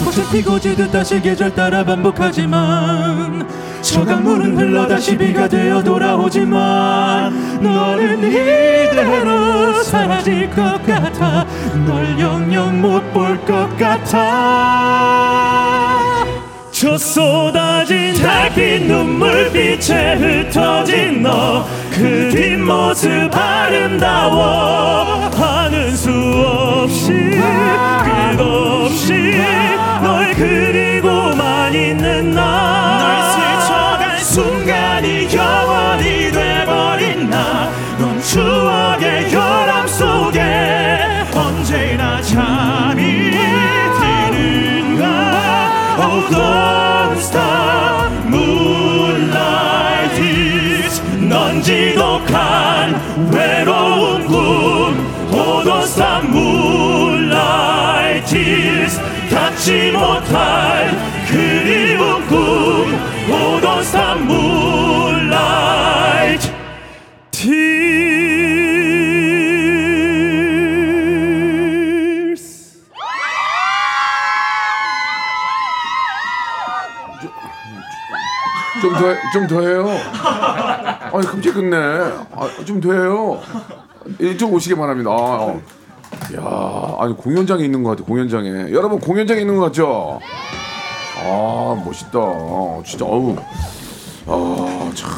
꽃을 0.06 0.24
피고 0.32 0.58
지듯 0.58 0.90
다시 0.92 1.22
계절 1.22 1.54
따라 1.54 1.84
반복하지만 1.84 3.46
저 3.86 4.04
강물은 4.04 4.58
흘러 4.58 4.88
다시 4.88 5.16
비가 5.16 5.48
되어 5.48 5.84
돌아오지만 5.84 7.62
너는 7.62 8.18
이대로 8.32 9.84
사라질 9.84 10.50
것 10.50 10.84
같아. 10.86 11.46
널 11.86 12.20
영영 12.20 12.82
못 12.82 13.04
볼 13.14 13.38
것 13.46 13.78
같아. 13.78 14.16
저 16.72 16.98
쏟아진 16.98 18.16
달빛 18.16 18.88
눈물빛에 18.88 20.16
흩어진 20.16 21.22
너 21.22 21.64
그 21.92 22.30
뒷모습 22.32 23.34
아름다워. 23.34 25.30
하는 25.34 25.96
수 25.96 26.10
없이 26.12 27.12
끝없이 28.36 29.40
널 30.04 30.34
그리고만 30.34 31.74
있는 31.74 32.32
나 32.32 32.75
추억의 38.26 39.30
결함 39.30 39.88
속에 39.88 40.42
언제나 41.34 42.20
잠이 42.24 43.32
드는가 44.32 45.96
Oh 46.00 46.28
don't 46.32 47.20
stop 47.20 48.12
moonlight 48.26 50.20
is 50.20 51.00
넌 51.20 51.62
지독한 51.62 53.00
외로운 53.32 54.26
꿈 54.26 54.36
Oh 55.32 55.64
don't 55.64 55.84
stop 55.84 56.26
moonlight 56.28 58.36
is 58.36 59.00
닿지 59.30 59.92
못할 59.92 60.90
그리운 61.28 62.26
꿈 62.28 62.92
Oh 63.30 63.60
don't 63.62 63.84
stop 63.84 64.20
moonlight 64.20 64.95
더, 79.00 79.16
좀 79.34 79.48
더 79.48 79.62
해요. 79.62 79.88
아니, 81.14 81.26
갑자기 81.26 81.52
끝내. 81.52 81.76
아, 81.78 82.50
좀 82.66 82.82
더 82.82 82.92
해요. 82.94 83.40
이쪽 84.20 84.54
오시기 84.54 84.76
바랍니다. 84.76 85.10
아, 85.12 85.14
어. 85.14 85.62
야, 86.36 86.96
아니 87.04 87.16
공연장에 87.16 87.64
있는 87.66 87.84
것 87.84 87.92
같아. 87.92 88.04
공연장에. 88.04 88.72
여러분 88.72 89.00
공연장에 89.00 89.42
있는 89.42 89.56
것 89.58 89.64
같죠? 89.66 90.20
아 91.18 91.82
멋있다. 91.86 92.12
어, 92.20 92.84
진짜 92.86 93.06
어우. 93.06 93.36
아, 94.28 94.92
참 94.96 95.10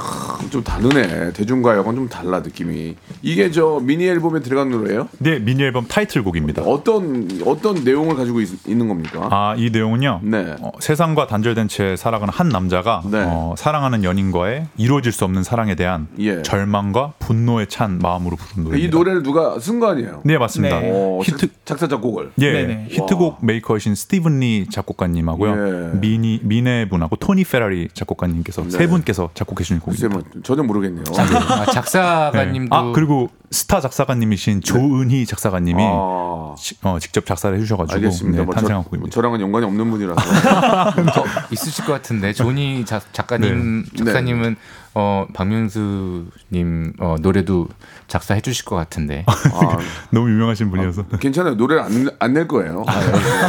좀 0.50 0.64
다르네. 0.64 1.34
대중가요는 1.34 1.96
좀 1.96 2.10
달라 2.10 2.40
느낌이. 2.40 2.96
이게 3.22 3.52
저 3.52 3.80
미니 3.82 4.06
앨범에 4.06 4.42
들어간 4.42 4.70
노래예요? 4.70 5.10
네, 5.20 5.40
미니 5.40 5.64
앨범 5.64 5.88
타이틀곡입니다. 5.88 6.64
어떤 6.64 7.28
어떤 7.46 7.84
내용을 7.84 8.16
가지고 8.16 8.42
있, 8.42 8.50
는 8.68 8.88
겁니까? 8.88 9.28
아, 9.32 9.56
이 9.58 9.70
내용은요. 9.70 10.22
네. 10.24 10.56
어, 10.62 10.72
세상과 10.80 11.28
단절된 11.28 11.68
채 11.68 11.96
살아가는 11.96 12.34
한 12.34 12.50
남자가 12.50 13.02
네. 13.10 13.24
어, 13.26 13.56
사랑하는 13.58 14.04
연인과의 14.04 14.68
이루어질 14.78 15.12
수 15.12 15.26
없는 15.26 15.44
사랑에 15.44 15.76
대한 15.76 16.08
예. 16.20 16.42
절망과 16.42 17.14
분노에 17.20 17.66
찬 17.68 18.00
마음으로 18.00 18.36
부른 18.36 18.64
노래입니다. 18.66 18.88
이 18.88 18.90
노래를 18.90 19.24
누가 19.24 19.60
쓴 19.60 19.80
거 19.80 19.90
아니에요? 19.90 20.22
네, 20.26 20.38
맞습니다. 20.38 20.80
네. 20.80 20.92
어, 20.94 21.22
히트 21.24 21.48
작사 21.66 21.88
작곡을. 21.88 22.32
예, 22.40 22.52
네네. 22.52 22.88
히트곡 22.90 23.46
메이커이신 23.46 23.96
스티븐 23.96 24.40
리 24.40 24.68
작곡가님하고요. 24.72 25.94
예. 25.94 26.00
미니 26.00 26.40
미네 26.44 26.90
분하고 26.90 27.16
토니 27.16 27.44
페라리 27.44 27.90
작곡가님께서 27.94 28.64
네. 28.64 28.70
세 28.70 28.88
분께서 28.88 29.30
작곡해 29.34 29.64
주신 29.64 29.80
곡입니다. 29.80 30.20
뭐 30.38 30.44
전혀 30.44 30.64
모르겠네요. 30.64 31.04
아, 31.18 31.66
작사가님도 31.66 32.76
아 32.76 32.92
그리고 32.94 33.30
스타 33.52 33.80
작사가님이신 33.80 34.62
조은희 34.62 35.26
작사가님이 35.26 35.82
네. 35.82 35.90
아, 35.90 36.56
시- 36.58 36.76
어, 36.84 36.98
직접 37.00 37.26
작사를 37.26 37.56
해주셔가지고 37.58 37.96
알겠습니다. 37.96 38.40
네, 38.40 38.46
뭐 38.46 38.54
탄생한 38.54 38.84
저, 38.84 38.90
곡입니다. 38.90 39.14
저랑은 39.14 39.40
연관이 39.42 39.66
없는 39.66 39.90
분이라서. 39.92 40.22
있으실 41.52 41.86
것 41.86 41.94
같은데 41.94 42.34
작, 42.86 43.14
작가님 43.14 43.84
네. 43.84 44.04
작사님은 44.06 44.56
어 44.96 45.28
박명수님 45.34 46.94
어, 47.00 47.16
노래도 47.22 47.68
작사해 48.08 48.42
주실 48.42 48.66
것 48.66 48.76
같은데 48.76 49.26
아, 49.28 49.34
너무 50.12 50.30
유명하신 50.30 50.70
분이어서 50.72 51.04
괜찮아요. 51.20 51.56
노래를 51.56 51.84
안낼 52.20 52.48
거예요. 52.48 52.84
아, 52.88 52.94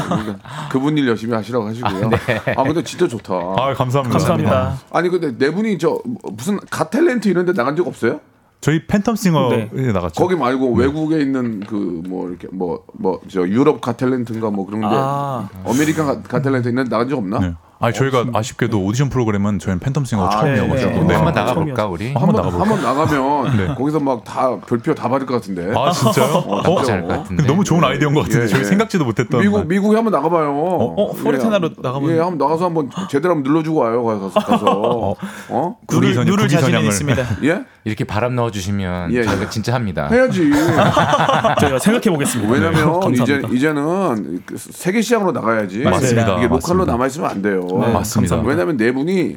그러니까 0.08 0.68
그분 0.70 0.98
일 0.98 1.06
열심히 1.08 1.34
하시라고 1.34 1.68
하시고요. 1.68 2.10
아, 2.56 2.62
근데 2.64 2.82
진짜 2.82 3.06
좋다. 3.06 3.34
아 3.34 3.74
감사합니다. 3.74 4.18
감사합니다. 4.18 4.78
아니 4.92 5.08
근데 5.08 5.36
네 5.38 5.52
분이 5.52 5.78
저 5.78 6.00
무슨 6.32 6.58
Got 6.58 6.81
Talent 6.81 7.26
이런 7.26 7.46
데 7.46 7.52
나간 7.52 7.76
적 7.76 7.86
없어요? 7.86 8.20
저희 8.60 8.84
팬텀싱어에 8.88 9.70
네. 9.72 9.92
나갔죠. 9.92 10.20
거기 10.20 10.34
말고 10.34 10.72
외국에 10.74 11.20
있는 11.20 11.60
그 11.60 11.76
뭐 12.08 12.28
이렇게 12.28 12.48
뭐 12.52 12.84
뭐 12.94 13.20
저 13.30 13.46
유럽 13.46 13.80
Got 13.80 13.96
Talent인가 13.96 14.50
뭐 14.52 14.66
그런데 14.66 14.88
아. 14.90 15.48
American 15.64 16.06
Got- 16.06 16.22
Got 16.22 16.37
Talent 16.37 16.66
있는 16.68 16.84
데 16.84 16.90
나간 16.90 17.08
적 17.08 17.18
없나? 17.18 17.56
네. 17.80 17.86
아 17.86 17.92
저희가 17.92 18.24
아쉽게도 18.34 18.80
오디션 18.84 19.08
프로그램은 19.08 19.58
저희는 19.60 19.78
팬텀싱어 19.80 20.20
아, 20.26 20.30
처음이어가지고 20.30 20.90
네, 20.90 20.98
네. 21.00 21.04
네. 21.06 21.14
한번 21.14 21.38
아, 21.38 21.40
나가볼까 21.42 21.86
우리 21.86 22.12
한번 22.12 22.34
나가볼까요? 22.34 22.60
한번 22.62 22.82
나가면 22.82 23.56
네. 23.56 23.74
거기서 23.74 24.00
막 24.00 24.24
다 24.24 24.58
별표 24.60 24.94
다 24.94 25.08
받을 25.08 25.26
것 25.26 25.34
같은데. 25.34 25.72
아 25.76 25.90
진짜요? 25.92 26.26
어, 26.34 26.62
것 26.62 26.74
같은데 27.06 27.46
너무 27.46 27.62
좋은 27.64 27.82
아이디어인 27.84 28.14
것 28.14 28.22
같은데 28.22 28.44
예, 28.44 28.48
저희 28.48 28.60
예. 28.60 28.64
생각지도 28.64 29.04
못했던 29.04 29.40
미국 29.40 29.66
미국에 29.66 29.94
한번 29.96 30.12
나가봐요. 30.12 30.50
어, 30.50 31.12
포르테나로 31.14 31.70
예, 31.70 31.82
나가보면- 31.82 32.16
예, 32.16 32.20
한번 32.20 32.38
나가서 32.38 32.64
한번 32.66 32.90
제대로 33.08 33.34
한번 33.34 33.50
눌러주고 33.50 33.78
와요. 33.78 34.02
가서 34.04 34.30
가서. 34.40 35.14
어? 35.48 35.76
국기 35.86 36.08
누를, 36.08 36.14
선양- 36.14 36.26
누를 36.26 36.48
자신이 36.48 36.86
있습니다. 36.86 37.26
예? 37.44 37.64
이렇게 37.84 38.04
바람 38.04 38.34
넣어주시면 38.34 39.12
예, 39.14 39.22
저희가 39.22 39.44
예. 39.44 39.48
진짜 39.48 39.72
합니다. 39.74 40.08
해야지. 40.10 40.50
저희가 41.60 41.78
생각해 41.78 42.10
보겠습니다. 42.10 42.52
왜냐면 42.52 43.14
이제. 43.14 43.40
이제는 43.52 44.42
그 44.44 44.56
세계 44.58 45.00
시장으로 45.00 45.32
나가야지. 45.32 45.78
맞습니다. 45.80 46.38
이게 46.38 46.48
로컬로. 46.48 46.84
남아 46.84 47.06
있으면 47.06 47.30
안 47.30 47.40
돼요. 47.42 47.67
네, 47.80 47.92
맞습니다. 47.92 48.40
왜냐면 48.40 48.76
네 48.76 48.92
분이 48.92 49.36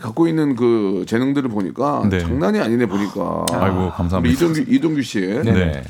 갖고 0.00 0.28
있는 0.28 0.56
그 0.56 1.04
재능들을 1.06 1.48
보니까 1.50 2.06
네. 2.10 2.20
장난이 2.20 2.60
아니네 2.60 2.86
보니까. 2.86 3.46
아이고, 3.52 3.80
우리 3.84 3.90
감사합니다. 3.90 4.34
이동규 4.34 4.64
이동규 4.68 5.02
씨. 5.02 5.20
네네. 5.20 5.82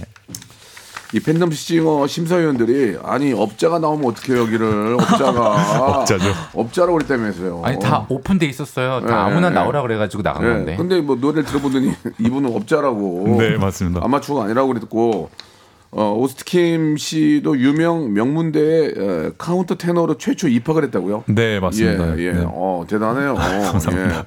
이 1.15 1.21
팬텀싱어 1.21 2.07
심사위원들이 2.07 2.99
아니 3.05 3.33
업자가 3.33 3.79
나오면 3.79 4.11
어떻게 4.11 4.37
여기를 4.37 4.97
업자가 5.01 6.01
업자죠. 6.01 6.25
업자라고 6.53 6.95
그랬다면서요. 6.95 7.63
아니 7.65 7.79
다 7.79 8.07
오픈돼 8.09 8.47
있었어요. 8.47 9.01
다 9.07 9.09
예, 9.09 9.13
아무나 9.33 9.49
예. 9.49 9.53
나오라 9.53 9.83
그래가지고 9.83 10.23
나간 10.25 10.45
예. 10.45 10.49
건데. 10.49 10.77
근데 10.77 11.01
뭐 11.01 11.17
노래를 11.17 11.45
들어보더니 11.45 11.93
이분은 12.19 12.55
업자라고. 12.55 13.37
네 13.39 13.57
맞습니다. 13.57 14.01
아마추어가 14.05 14.45
아니라고 14.45 14.69
그랬고 14.69 15.31
어, 15.99 16.13
오스틴 16.13 16.73
킴 16.73 16.99
씨도 16.99 17.59
유명 17.59 18.13
명문대에 18.13 18.85
에, 18.89 19.31
카운터 19.39 19.77
테너로 19.77 20.19
최초 20.19 20.47
입학을 20.47 20.85
했다고요? 20.85 21.25
네 21.29 21.59
맞습니다. 21.59 22.19
예, 22.19 22.23
예. 22.23 22.33
네. 22.33 22.45
어, 22.45 22.85
대단해요. 22.87 23.35
감사합니다. 23.73 24.27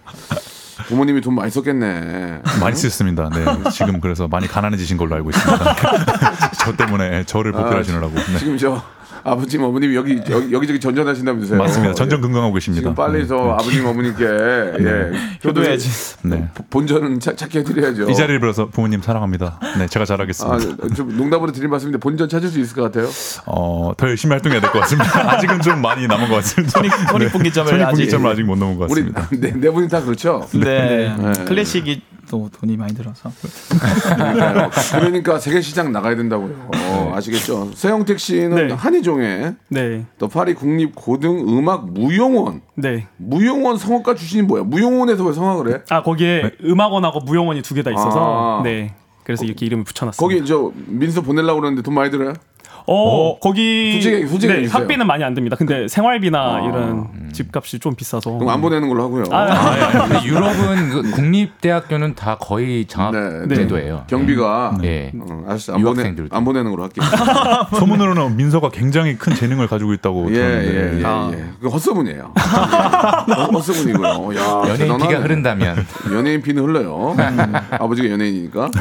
부모님이 0.87 1.21
돈 1.21 1.35
많이 1.35 1.51
썼겠네. 1.51 2.41
많이 2.59 2.75
쓰셨습니다. 2.75 3.29
네 3.29 3.69
지금 3.69 4.01
그래서 4.01 4.27
많이 4.27 4.47
가난해지신 4.47 4.97
걸로 4.97 5.13
알고 5.17 5.29
있습니다. 5.29 5.75
저 6.65 6.75
때문에 6.75 7.23
저를 7.25 7.51
보필하시느라고. 7.51 8.15
네. 8.15 8.37
지금 8.39 8.57
저 8.57 8.81
아버님 9.23 9.63
어머님이 9.63 9.95
여기 9.95 10.21
여기 10.29 10.51
여기 10.51 10.67
저기 10.67 10.79
전전하신다면서요? 10.79 11.57
맞습니다. 11.57 11.93
전전 11.93 12.19
예. 12.19 12.21
긍긍하고 12.21 12.53
계십니다. 12.53 12.81
지금 12.81 12.95
빨리 12.95 13.27
저 13.27 13.35
네. 13.35 13.41
아버님 13.51 13.85
어머님께 13.85 14.23
예, 14.23 15.11
효도해야지. 15.43 15.89
네. 16.23 16.47
본전은 16.69 17.19
찾- 17.19 17.37
찾게 17.37 17.59
해드려야죠. 17.59 18.09
이 18.09 18.15
자리를 18.15 18.39
빌어서 18.39 18.67
부모님 18.69 19.01
사랑합니다. 19.01 19.59
네, 19.77 19.87
제가 19.87 20.05
잘하겠습니다. 20.05 20.55
아, 20.55 20.87
좀 20.95 21.15
농담으로 21.17 21.51
드린 21.51 21.69
말씀인데 21.69 21.97
본전 21.99 22.29
찾을 22.29 22.49
수 22.49 22.59
있을 22.59 22.75
것 22.75 22.83
같아요. 22.83 23.09
어, 23.45 23.91
더 23.97 24.07
열심히 24.07 24.31
활동해야 24.33 24.61
될 24.61 24.69
것 24.71 24.79
같습니다. 24.81 25.09
아직은 25.33 25.61
좀 25.61 25.81
많이 25.81 26.07
남은 26.07 26.29
것 26.29 26.35
같습니다. 26.35 26.81
네. 26.81 26.89
손익분기점을 27.11 27.69
손익분기점을 27.69 28.27
아직- 28.27 28.41
아직 28.41 28.43
못 28.43 28.57
넘은 28.57 28.77
것 28.77 28.89
우리 28.91 29.11
같습니다. 29.11 29.27
네, 29.47 29.53
네 29.55 29.69
분이 29.71 29.87
다 29.89 30.01
그렇죠. 30.01 30.47
네. 30.53 31.13
네. 31.17 31.45
클래식이 31.45 32.01
또 32.29 32.49
돈이 32.59 32.77
많이 32.77 32.93
들어서. 32.93 33.31
그러니까요. 34.15 34.69
그러니까 34.91 35.39
세계 35.39 35.61
시장 35.61 35.91
나가야 35.91 36.15
된다고요. 36.15 36.69
어, 36.75 37.13
아시겠죠? 37.15 37.71
세영택 37.73 38.19
씨는 38.19 38.67
네. 38.67 38.73
한의종에 38.73 39.55
네, 39.69 40.05
더 40.17 40.27
파리 40.27 40.53
국립 40.53 40.93
고등 40.95 41.39
음악 41.49 41.91
무용원 41.91 42.61
네. 42.75 43.07
무용원 43.17 43.77
성악가 43.77 44.15
출신이 44.15 44.43
뭐야? 44.43 44.63
무용원에서 44.63 45.23
왜 45.25 45.33
성악을 45.33 45.73
해? 45.73 45.81
아 45.89 46.03
거기에 46.03 46.51
음악원하고 46.63 47.21
무용원이 47.21 47.61
두 47.63 47.73
개 47.75 47.81
다 47.83 47.91
있어서 47.91 48.59
아. 48.59 48.63
네. 48.63 48.93
그래서 49.23 49.45
이렇게 49.45 49.65
이름을 49.65 49.83
붙여놨습니다. 49.85 50.19
거기 50.21 50.45
저 50.47 50.71
민서 50.87 51.21
보내려고 51.21 51.59
그러는데 51.61 51.81
돈 51.83 51.93
많이 51.93 52.09
들어요? 52.11 52.33
어, 52.87 53.37
거기 53.39 53.93
솔직히- 53.93 54.27
솔직히 54.27 54.53
네. 54.53 54.67
학비는 54.67 55.05
많이 55.07 55.23
안 55.23 55.33
듭니다. 55.33 55.55
근데 55.55 55.87
생활비나 55.87 56.39
아. 56.39 56.59
이런 56.61 57.07
집값이 57.31 57.79
좀 57.79 57.95
비싸서 57.95 58.31
그럼 58.37 58.49
안 58.49 58.61
보내는 58.61 58.87
걸로 58.89 59.03
하고요. 59.03 59.23
아, 59.31 60.07
근데 60.07 60.25
유럽은 60.25 60.89
그 60.89 61.11
국립대학교는 61.11 62.15
다 62.15 62.37
거의 62.39 62.85
장학 62.85 63.47
네, 63.47 63.55
제도예요. 63.55 64.05
경비가 64.07 64.77
예. 64.83 65.11
어, 65.19 65.43
알았어. 65.47 65.73
안, 65.75 65.81
보내, 65.83 65.95
유학생들도. 66.01 66.35
안 66.35 66.43
보내는 66.45 66.71
걸로 66.71 66.83
할게요. 66.83 67.05
소문으로는 67.77 68.35
민서가 68.35 68.69
굉장히 68.69 69.17
큰 69.17 69.33
재능을 69.35 69.67
가지고 69.67 69.93
있다고 69.93 70.31
예, 70.31 70.35
예, 70.35 70.39
들었는데 70.39 70.99
예, 71.01 71.05
아. 71.05 71.31
예. 71.33 71.45
그 71.61 71.67
헛소문이에요. 71.69 72.33
어, 72.35 73.43
헛소문이고요. 73.53 74.09
야, 74.37 74.59
연예인 74.61 74.77
대단하네. 74.77 75.07
피가 75.07 75.19
흐른다면 75.21 75.85
연예인 76.13 76.41
피는 76.41 76.63
흘러요. 76.63 77.15
아버지가 77.71 78.09
연예인이니까. 78.09 78.71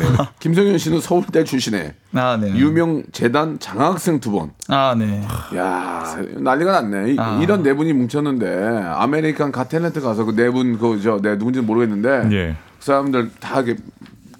김성현 0.41 0.79
씨는 0.79 1.01
서울대 1.01 1.45
출신에 1.45 1.95
아, 2.15 2.39
네. 2.41 2.49
유명 2.55 3.03
재단 3.13 3.59
장학 3.59 3.88
생 3.97 4.21
두 4.21 4.33
번. 4.33 4.51
아, 4.69 4.95
네. 4.99 5.23
야 5.57 6.05
난리가 6.37 6.81
났네. 6.83 7.13
이, 7.13 7.17
아. 7.19 7.39
이 7.41 7.47
런 7.47 7.63
네 7.63 7.73
분이 7.75 7.93
뭉쳤는데 7.95 8.83
American 8.85 9.53
Got 9.53 9.69
Talent 9.69 10.01
가서 10.03 10.25
그 10.25 10.33
네 10.35 10.51
분 10.51 10.79
그저내 10.79 11.37
누군지는 11.37 11.67
모르겠는데 11.67 12.29
예. 12.37 12.57
그 12.79 12.85
사람들 12.85 13.31
다 13.41 13.61
이렇게 13.61 13.81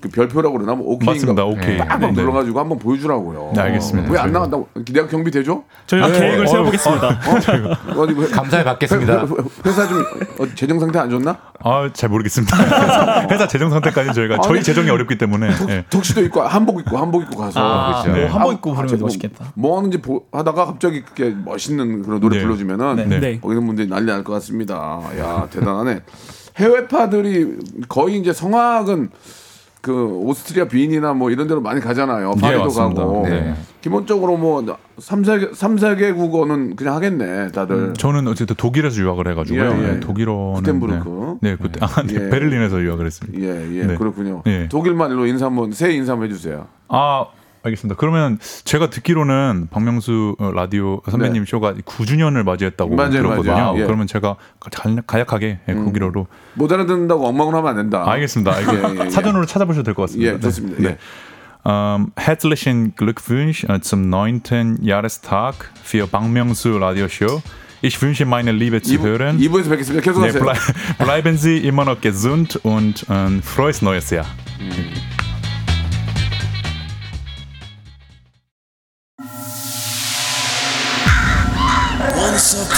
그 0.01 0.09
별표라고 0.11 0.57
그러나 0.59 0.75
뭐 0.77 0.93
오케이 0.93 1.07
맞습니다. 1.13 1.45
오케이. 1.45 1.77
빡빡 1.77 1.99
네. 2.01 2.13
눌러가지고 2.13 2.61
한번 2.61 2.79
보여주라고요. 2.79 3.51
네, 3.55 3.61
알겠습니다. 3.63 4.13
왜 4.13 4.19
안 4.19 4.33
나간다고? 4.33 4.69
내가 4.93 5.09
경비 5.09 5.31
대줘? 5.31 5.63
저희가 5.87 6.07
네. 6.09 6.21
계획을 6.21 6.45
어, 6.45 6.49
세워보겠습니다. 6.49 7.21
어디 7.99 8.13
뭐 8.13 8.29
감사히 8.29 8.63
받겠습니다. 8.65 9.13
회- 9.23 9.27
회- 9.27 9.27
회사 9.71 9.89
좀 9.89 9.99
어, 10.39 10.47
재정 10.55 10.79
상태 10.79 11.01
안 11.01 11.11
좋나? 11.11 11.37
아, 11.65 11.91
잘 11.93 12.11
모르겠습니다. 12.11 12.57
회사 13.29 13.49
재정 13.49 13.71
상태까지 13.71 14.13
저희가 14.15 14.41
저희 14.43 14.59
아니, 14.59 14.63
재정이 14.65 14.89
어렵기 14.91 15.19
때문에 15.19 15.49
예. 15.69 15.85
턱시도 15.91 16.23
입고 16.23 16.43
한복 16.43 16.79
입고 16.81 16.97
한복 16.97 17.23
입고 17.23 17.37
가서 17.37 17.59
아, 17.61 18.03
그렇죠. 18.03 18.09
뭐 18.11 18.19
네. 18.19 18.27
한복 18.27 18.53
입고 18.53 18.71
아, 18.71 18.75
부르면 18.77 18.99
뭐, 19.01 19.07
멋있겠다. 19.09 19.45
뭐 19.55 19.79
하는지 19.79 20.01
보, 20.01 20.23
하다가 20.31 20.67
갑자기 20.67 21.03
그렇게 21.03 21.35
멋있는 21.45 22.03
그런 22.03 22.21
노래 22.21 22.37
네. 22.39 22.43
불러주면은 22.45 22.97
네. 22.97 23.05
네. 23.07 23.19
네. 23.21 23.41
거기 23.41 23.55
있는 23.55 23.67
분들이 23.67 23.89
난리 23.89 24.07
날 24.07 24.23
것 24.23 24.33
같습니다. 24.35 25.01
야 25.19 25.49
대단하네. 25.51 26.01
해외파들이 26.57 27.57
거의 27.89 28.19
이제 28.19 28.33
성악은 28.33 29.11
그 29.89 30.07
오스트리아 30.23 30.69
빈이나 30.69 31.15
뭐 31.15 31.31
이런 31.31 31.49
데로 31.49 31.63
많이 31.63 31.81
가잖아요. 31.81 32.33
파리도 32.33 32.65
맞습니다. 32.65 33.01
가고. 33.01 33.27
네. 33.27 33.55
기본적으로 33.81 34.37
뭐 34.37 34.63
3, 34.99 35.23
4개, 35.23 35.55
3, 35.55 35.77
4개 35.77 36.15
국어는 36.15 36.77
그냥 36.77 36.95
하겠네, 36.95 37.49
다들. 37.49 37.95
저는 37.95 38.29
어쨌든 38.29 38.55
독일에서 38.57 39.01
유학을 39.01 39.29
해가지고요. 39.29 39.63
예, 39.63 39.67
예. 39.67 39.93
네, 39.93 40.01
독일어는 40.01 40.55
구텐부르크. 40.57 41.39
네, 41.41 41.51
네, 41.51 41.57
그때 41.57 41.81
아, 41.83 42.03
네, 42.03 42.15
예. 42.15 42.29
베를린에서 42.29 42.83
유학을 42.83 43.07
했습니다. 43.07 43.41
예, 43.41 43.79
예, 43.79 43.87
네. 43.87 43.97
그렇군요. 43.97 44.43
예. 44.47 44.69
독일말로 44.69 45.25
인사 45.27 45.47
한번, 45.47 45.73
새 45.73 45.93
인사 45.93 46.13
한번 46.13 46.29
해주세요. 46.29 46.67
아, 46.89 47.27
알겠습니다. 47.63 47.97
그러면 47.99 48.39
제가 48.65 48.91
듣기로는 48.91 49.69
박명수 49.71 50.37
어, 50.39 50.51
라디오 50.53 51.01
선배님 51.11 51.45
쇼가 51.45 51.75
9주년을 51.75 52.45
맞이했다고 52.45 52.91
네. 52.91 52.97
맞아요, 52.97 53.11
들었거든요. 53.13 53.53
맞아요. 53.53 53.75
예. 53.79 53.81
음. 53.83 53.87
그러면 53.87 54.07
제가 54.07 54.37
가- 54.61 54.71
가약하게 55.07 55.59
예, 55.69 55.75
독일어로 55.75 56.27
못 56.55 56.73
알아듣는다고 56.73 57.27
엉망을 57.27 57.55
하면 57.55 57.71
안 57.71 57.77
된다. 57.77 58.05
알겠습니다. 58.11 58.53
알겠- 58.53 58.97
예, 58.97 59.01
예, 59.03 59.07
예. 59.07 59.11
사전으로 59.11 59.47
찾아보셔도 59.47 59.83
될 59.85 59.95
것 59.95 60.03
같습니다. 60.03 60.33
예, 60.35 60.41
좋습니다. 60.41 60.83
네. 60.83 60.89
예. 60.91 60.99
Ähm, 61.67 62.13
herzlichen 62.17 62.95
Glückwunsch 62.97 63.65
äh, 63.69 63.81
zum 63.81 64.09
9. 64.09 64.79
Jahrestag 64.81 65.55
für 65.83 66.07
Bangmyeongsu 66.07 66.79
Radioshow. 66.79 67.43
Ich 67.83 68.01
wünsche 68.01 68.25
meine 68.27 68.53
liebe 68.53 68.81
Zuhörer, 68.81 69.33
2부에서 69.33 69.69
뵙겠습니다. 69.71 70.01
계속 70.03 70.23
네, 70.23 70.29
하세요. 70.29 70.43
blei 70.43 70.55
bleiben 70.99 71.37
Sie 71.37 71.59
immer 71.59 71.85
noch 71.85 72.01
gesund 72.01 72.59
und 72.65 73.05
ein 73.11 73.43
frohes 73.43 73.83
neues 73.83 74.11
Jahr. 74.11 74.27
Once 74.61 75.18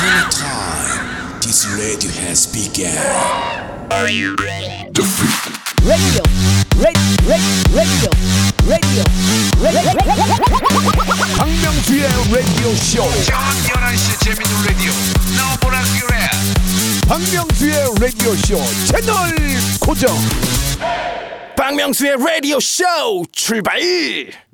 upon 0.00 0.16
a 0.16 0.30
time, 0.32 1.40
this 1.40 1.68
radio 1.76 2.10
has 2.24 2.46
begun. 2.48 2.88
radio, 3.90 4.32
radio, 5.84 6.24
radio, 7.28 7.50
radio, 7.76 8.10
radio. 8.64 9.04
박명수의 11.36 12.02
라디오 12.32 12.74
쇼. 12.76 13.02
저녁 13.24 13.44
11시 13.68 14.24
재밌는 14.24 14.52
라디오. 14.66 14.92
너보라 15.36 15.76
그래. 16.00 16.16
박명수의 17.06 17.74
라디오 18.00 18.32
쇼 18.36 18.56
채널 18.86 19.14
고정. 19.80 20.16
박명수의 21.56 22.16
라디오 22.24 22.58
쇼 22.58 22.84
출발! 23.32 23.78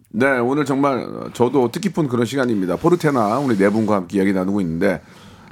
네, 0.09 0.27
오늘 0.39 0.65
정말 0.65 1.07
저도 1.35 1.71
뜻깊은 1.71 2.09
그런 2.09 2.27
시간입니다. 2.27 2.77
포르테나 2.77 3.39
우리 3.39 3.57
네 3.57 3.69
분과 3.69 3.95
함께 3.97 4.19
이야기 4.19 4.33
나누고 4.33 4.61
있는데 4.63 5.03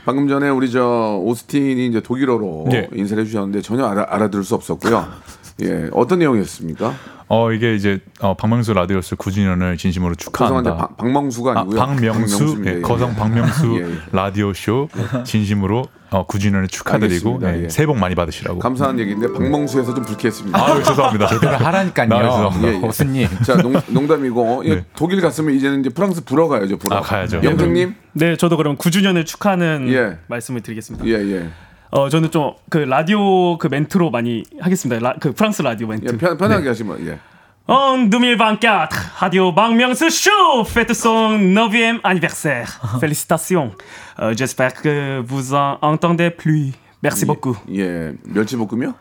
방금 0.05 0.29
전에 0.29 0.49
우리 0.49 0.71
저 0.71 1.19
오스틴이 1.23 1.87
이제 1.87 2.01
독일어로 2.01 2.67
네. 2.71 2.89
인사를 2.93 3.23
해주셨는데 3.23 3.63
전혀 3.63 3.87
알아, 3.87 4.07
알아들을 4.09 4.45
수 4.45 4.55
없었고요. 4.55 5.07
예, 5.63 5.89
어떤 5.93 6.19
내용이었습니까? 6.19 6.95
어 7.29 7.53
이게 7.53 7.75
이제 7.75 8.01
어, 8.21 8.35
박명수 8.37 8.75
라디오스 8.75 9.17
9주년을 9.17 9.79
진심으로 9.79 10.15
축하한다. 10.15 10.77
박- 10.77 10.97
박명수가 10.99 11.53
아, 11.53 11.61
아니고요. 11.61 11.79
박명수, 11.81 12.11
박명수입니다. 12.39 12.71
예, 12.73 12.77
예, 12.77 12.81
거성 12.83 13.11
예. 13.13 13.15
박명수 13.17 13.77
예, 13.81 13.89
예. 13.91 13.95
라디오 14.13 14.53
쇼 14.53 14.89
진심으로 15.25 15.87
어, 16.11 16.27
9주년을 16.27 16.69
축하드리고 16.71 17.31
알겠습니다. 17.47 17.57
예, 17.59 17.65
예. 17.65 17.69
새해 17.71 17.87
복 17.87 17.97
많이 17.99 18.15
받으시라고. 18.15 18.59
감사한 18.59 18.99
얘기인데 18.99 19.33
박명수에서 19.33 19.95
좀 19.95 20.05
불쾌했습니다. 20.05 20.59
아 20.59 20.83
죄송합니다. 20.83 21.27
제대로 21.29 21.57
하라니까요. 21.57 22.09
아. 22.13 22.51
예, 22.63 22.67
예. 22.69 22.77
호수님. 22.77 23.29
자, 23.43 23.57
농, 23.57 23.73
농담이고 23.89 24.63
예, 24.67 24.75
네. 24.77 24.85
독일 24.95 25.21
갔으면 25.23 25.55
이제는 25.55 25.81
이제 25.81 25.89
프랑스 25.89 26.25
불어 26.25 26.47
가야죠. 26.49 26.77
불어. 26.79 26.97
아, 26.97 27.01
가야죠. 27.01 27.41
영택님, 27.43 27.95
네, 28.13 28.37
저도 28.37 28.57
그럼 28.59 28.77
9주년을 28.77 29.25
축하하는 29.25 29.89
예. 29.89 30.19
말씀을 30.29 30.61
드리겠습니다. 30.61 31.07
예, 31.07 31.13
예. 31.15 31.49
어, 31.95 32.09
저는 32.09 32.31
좀 32.31 32.55
그 32.71 32.79
라디오 32.79 33.57
그 33.59 33.69
멘트로 33.69 34.11
많이 34.11 34.43
하겠습니다. 34.61 35.01
라, 35.01 35.15
그 35.21 35.33
프랑스 35.33 35.63
라디오 35.63 35.87
멘트. 35.87 36.13
예 36.13 36.17
편, 36.19 36.37
편하게 36.37 36.69
하시면 36.69 37.07
예. 37.07 37.19
En 37.67 38.11
2024, 38.11 38.89
Radio 39.23 39.51
Bang 39.55 39.75
Myung-soo 39.75 40.11
Show 40.11 40.65
fête 40.67 40.93
son 40.93 41.39
9e 41.39 42.01
anniversaire. 42.05 42.69
Félicitations. 43.01 43.73
Euh, 44.21 44.35
J'espère 44.37 44.75
que 44.75 45.23
vous 45.27 45.55
en 45.55 45.79
entendez 45.81 46.29
plus. 46.31 46.73
Merci 47.05 47.27
beaucoup. 47.27 47.59
예, 47.71 48.15
멸치 48.25 48.57
볶음요? 48.57 48.95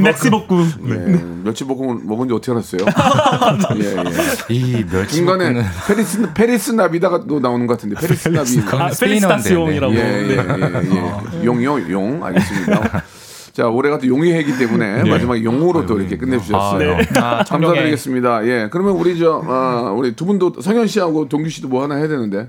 Merci 0.00 0.30
beaucoup. 0.30 0.64
네. 0.80 1.20
멸치 1.44 1.64
볶음을 1.64 2.00
먹은 2.02 2.28
지 2.28 2.34
어떻게 2.34 2.50
알았어요? 2.52 2.80
예, 3.76 3.96
예. 3.98 4.54
이 4.54 4.82
멸치 4.86 5.16
중간에 5.16 5.62
페리스 5.86 6.32
페리스 6.32 6.70
나비다가 6.70 7.26
또 7.26 7.40
나오는 7.40 7.66
것 7.66 7.74
같은데 7.74 8.00
페리스 8.00 8.30
나비. 8.30 8.58
아, 8.70 8.88
Félicitation이라고. 8.88 9.94
예, 9.94 9.98
예, 9.98 10.02
네. 10.28 10.36
예, 10.38 11.40
예. 11.40 11.44
용이요, 11.44 11.92
용. 11.92 12.24
알겠습니다. 12.24 13.02
자, 13.52 13.66
올해가 13.68 13.98
또 13.98 14.06
용의 14.06 14.32
해이기 14.32 14.56
때문에 14.56 15.04
마지막에 15.04 15.44
용으로 15.44 15.84
또 15.84 16.00
이렇게 16.00 16.16
끝내주셨어요. 16.16 16.96
아, 17.16 17.44
청룡의 17.44 17.68
감사드리겠습니다. 17.68 18.46
예, 18.46 18.68
그러면 18.70 18.94
우리 18.94 19.18
저 19.18 19.42
아, 19.46 19.92
우리 19.94 20.16
두 20.16 20.24
분도 20.24 20.54
성현 20.58 20.86
씨하고 20.86 21.28
동규 21.28 21.50
씨도 21.50 21.68
뭐 21.68 21.82
하나 21.82 21.96
해야 21.96 22.08
되는데. 22.08 22.46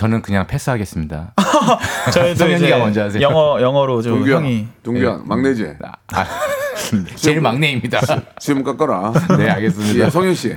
저는 0.00 0.22
그냥 0.22 0.46
패스하겠습니다. 0.46 1.34
성현이가 2.34 2.78
먼저 2.78 3.02
하세요. 3.04 3.20
영어 3.20 3.60
영어로 3.60 4.00
좀 4.00 4.14
동규야, 4.14 4.36
형이 4.36 4.66
동규야, 4.82 5.20
막내지. 5.26 5.70
아, 6.14 6.24
제일 7.16 7.42
막내입니다. 7.42 8.00
지금 8.38 8.64
깎아라. 8.64 9.12
네, 9.36 9.50
알겠습니다. 9.50 10.06
예, 10.06 10.08
성현 10.08 10.34
씨. 10.34 10.56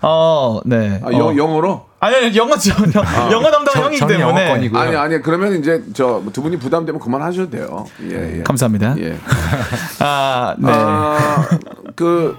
어, 0.00 0.60
네. 0.64 1.02
아, 1.04 1.12
영, 1.12 1.28
어. 1.28 1.36
영어로? 1.36 1.84
아니, 2.00 2.16
아니 2.16 2.34
영어죠. 2.34 2.72
영, 2.94 3.32
영어 3.32 3.50
담당 3.50 3.74
저- 3.74 3.82
형이기 3.84 4.00
때문에. 4.06 4.20
영어권이고요. 4.22 4.80
아니, 4.80 4.96
아니, 4.96 5.20
그러면 5.20 5.58
이제 5.58 5.82
저 5.92 6.22
두 6.32 6.40
분이 6.40 6.58
부담되면 6.58 6.98
그만하셔도 6.98 7.50
돼요. 7.50 7.84
예, 8.10 8.38
예. 8.38 8.42
감사합니다. 8.42 8.94
예. 9.00 9.18
아, 10.00 10.54
네. 10.58 10.72
아, 10.72 11.46
그 11.94 12.38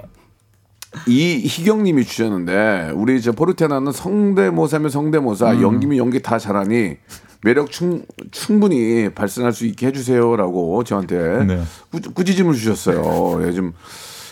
이희경님이 1.05 2.05
주셨는데 2.05 2.91
우리 2.95 3.21
저 3.21 3.31
포르테나는 3.31 3.91
성대모사면 3.91 4.89
성대모사, 4.89 5.53
음. 5.53 5.61
연기면 5.61 5.97
연기 5.97 6.21
다 6.21 6.39
잘하니 6.39 6.97
매력 7.43 7.71
충, 7.71 8.03
충분히 8.31 9.09
발산할 9.09 9.53
수 9.53 9.65
있게 9.65 9.87
해주세요라고 9.87 10.83
저한테 10.83 11.45
네. 11.45 11.61
꾸, 11.91 12.01
꾸짖음을 12.13 12.53
주셨어요. 12.53 13.47
예, 13.47 13.51
좀 13.53 13.73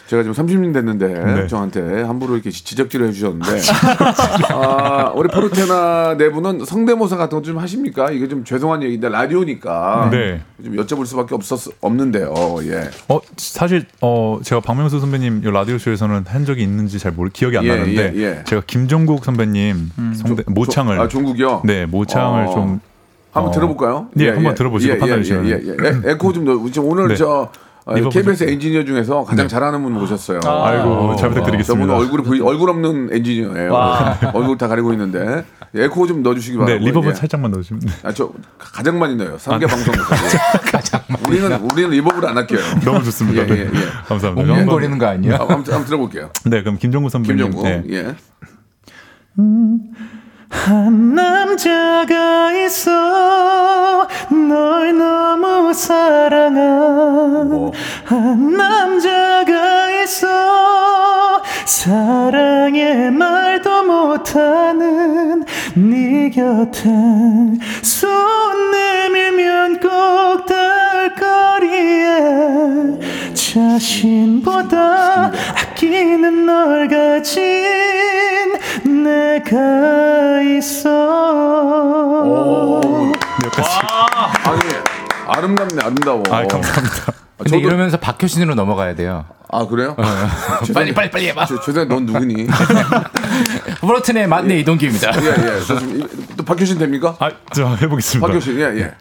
제가 0.07 0.21
지금 0.21 0.35
30년 0.35 0.71
됐는데 0.73 1.07
네. 1.07 1.47
저한테 1.47 2.03
함부로 2.03 2.35
이렇게 2.35 2.51
지적질을 2.51 3.07
해주셨는데 3.07 3.49
아, 4.53 5.11
우리 5.15 5.27
포르테나 5.29 6.13
내부는 6.17 6.63
성대모사 6.65 7.17
같은 7.17 7.39
거 7.39 7.45
좀 7.45 7.57
하십니까? 7.59 8.09
이게 8.11 8.27
좀 8.27 8.43
죄송한 8.43 8.81
얘기인데 8.83 9.07
라디오니까 9.09 10.09
네. 10.11 10.41
좀 10.63 10.75
여쭤볼 10.77 11.05
수밖에 11.05 11.35
없었 11.35 11.67
없는데요. 11.81 12.33
예. 12.63 12.89
어 13.07 13.19
사실 13.37 13.85
어 14.01 14.39
제가 14.43 14.61
박명수 14.61 14.99
선배님 14.99 15.41
이 15.45 15.51
라디오 15.51 15.77
쇼에서는 15.77 16.25
한 16.27 16.45
적이 16.45 16.63
있는지 16.63 16.97
잘 16.97 17.11
모르 17.11 17.29
기억이 17.31 17.57
안 17.57 17.63
예, 17.65 17.69
나는데 17.69 18.13
예, 18.15 18.19
예. 18.21 18.43
제가 18.45 18.63
김종국 18.65 19.23
선배님 19.25 19.91
성대, 20.15 20.43
모창을 20.47 20.99
아 20.99 21.07
종국이요? 21.07 21.61
네 21.65 21.85
모창을 21.85 22.47
어. 22.47 22.51
좀 22.51 22.79
한번 23.31 23.49
어, 23.49 23.53
들어볼까요? 23.53 24.07
예, 24.19 24.29
한번 24.29 24.55
들어보시고 24.55 24.97
판단해 24.97 25.21
주시면. 25.23 25.45
예, 25.47 25.51
예, 25.51 25.75
예. 25.83 25.87
에- 26.09 26.11
에코 26.13 26.31
좀 26.33 26.45
넣어. 26.45 26.63
지금 26.71 26.87
오늘 26.89 27.09
네. 27.09 27.15
저 27.15 27.49
어, 27.85 27.93
reverb 27.93 28.13
KBS 28.13 28.45
엔지니어 28.45 28.83
중에서 28.83 29.23
가장 29.23 29.47
잘하는 29.47 29.83
분 29.83 29.93
모셨어요. 29.93 30.39
아이고 30.43 31.15
잘 31.17 31.29
저분은 31.29 31.33
부탁드리겠습니다. 31.35 31.95
얼굴이 31.95 32.23
보이, 32.23 32.41
얼굴 32.41 32.71
없는 32.71 33.09
엔지니어예요. 33.11 33.73
얼굴 34.33 34.57
다 34.57 34.67
가리고 34.67 34.91
있는데 34.93 35.45
에코 35.75 36.07
좀 36.07 36.23
넣어주시기 36.23 36.57
네 36.57 36.65
바라고. 36.65 36.83
reverb 36.85 37.09
예. 37.09 37.13
살짝만 37.13 37.51
넣어주시면 37.51 37.81
네. 37.81 37.91
아, 38.01 38.11
저 38.11 38.31
가장 38.57 38.97
많이 38.97 39.15
넣어요. 39.15 39.37
3개 39.37 39.69
방송. 39.69 39.93
가장 40.71 40.99
우리는 41.27 41.51
우리는 41.61 41.89
reverb를 41.91 42.27
안 42.27 42.37
아껴요. 42.39 42.59
너무 42.83 43.03
좋습니다. 43.03 43.43
예, 43.43 43.49
예, 43.49 43.65
네. 43.65 43.71
예. 43.75 43.85
감사합니다. 44.07 44.51
웅웅거리는 44.51 44.97
거 44.97 45.05
아니야? 45.05 45.35
아, 45.35 45.39
한번, 45.41 45.57
한번 45.59 45.85
들어볼게요. 45.85 46.31
네 46.45 46.61
그럼 46.63 46.77
김종국 46.79 47.11
선배님 47.11 47.51
김종국. 47.51 47.65
네. 47.67 47.83
예. 47.91 48.15
한 50.63 51.13
남자가 51.13 52.51
있어 52.53 54.07
널 54.29 54.97
너무 54.97 55.73
사랑한 55.73 57.71
한 58.05 58.53
남자가 58.53 59.91
있어 60.01 61.43
사랑의 61.65 63.11
말도 63.11 63.83
못하는 63.83 65.43
네 65.75 66.29
곁에 66.29 66.89
손 67.83 68.71
내밀면 68.71 69.79
꼭 69.79 70.45
닿을 70.47 71.13
거리에 71.15 72.99
자신보다 73.33 75.31
아끼는 75.53 76.45
널 76.45 76.87
가진 76.87 78.54
내가 79.05 80.41
있어 80.57 80.89
아니 84.45 84.61
아름답네 85.27 85.83
아름다워. 85.83 86.23
아 86.29 86.45
감사합니다. 86.47 87.13
근데 87.37 87.57
저도- 87.57 87.61
이러면서 87.65 87.97
박효신으로 87.97 88.55
넘어가야 88.55 88.95
돼요. 88.95 89.25
아 89.51 89.65
그래요? 89.67 89.95
빨리 90.73 90.93
빨리 90.93 91.11
빨리 91.11 91.27
해봐. 91.29 91.45
저, 91.45 91.59
죄송해 91.59 91.85
넌 91.87 92.05
누구니? 92.05 92.47
브로튼의 93.81 94.27
맞네 94.27 94.59
이동기입니다. 94.59 95.11
예, 95.21 95.27
예. 95.27 95.61
저 95.67 95.77
지금 95.79 95.99
이- 96.01 96.07
또 96.35 96.43
박효신 96.43 96.79
됩니까? 96.79 97.15
아저 97.19 97.75
해보겠습니다. 97.75 98.27
박효신, 98.27 98.59
예, 98.59 98.63
예. 98.79 98.93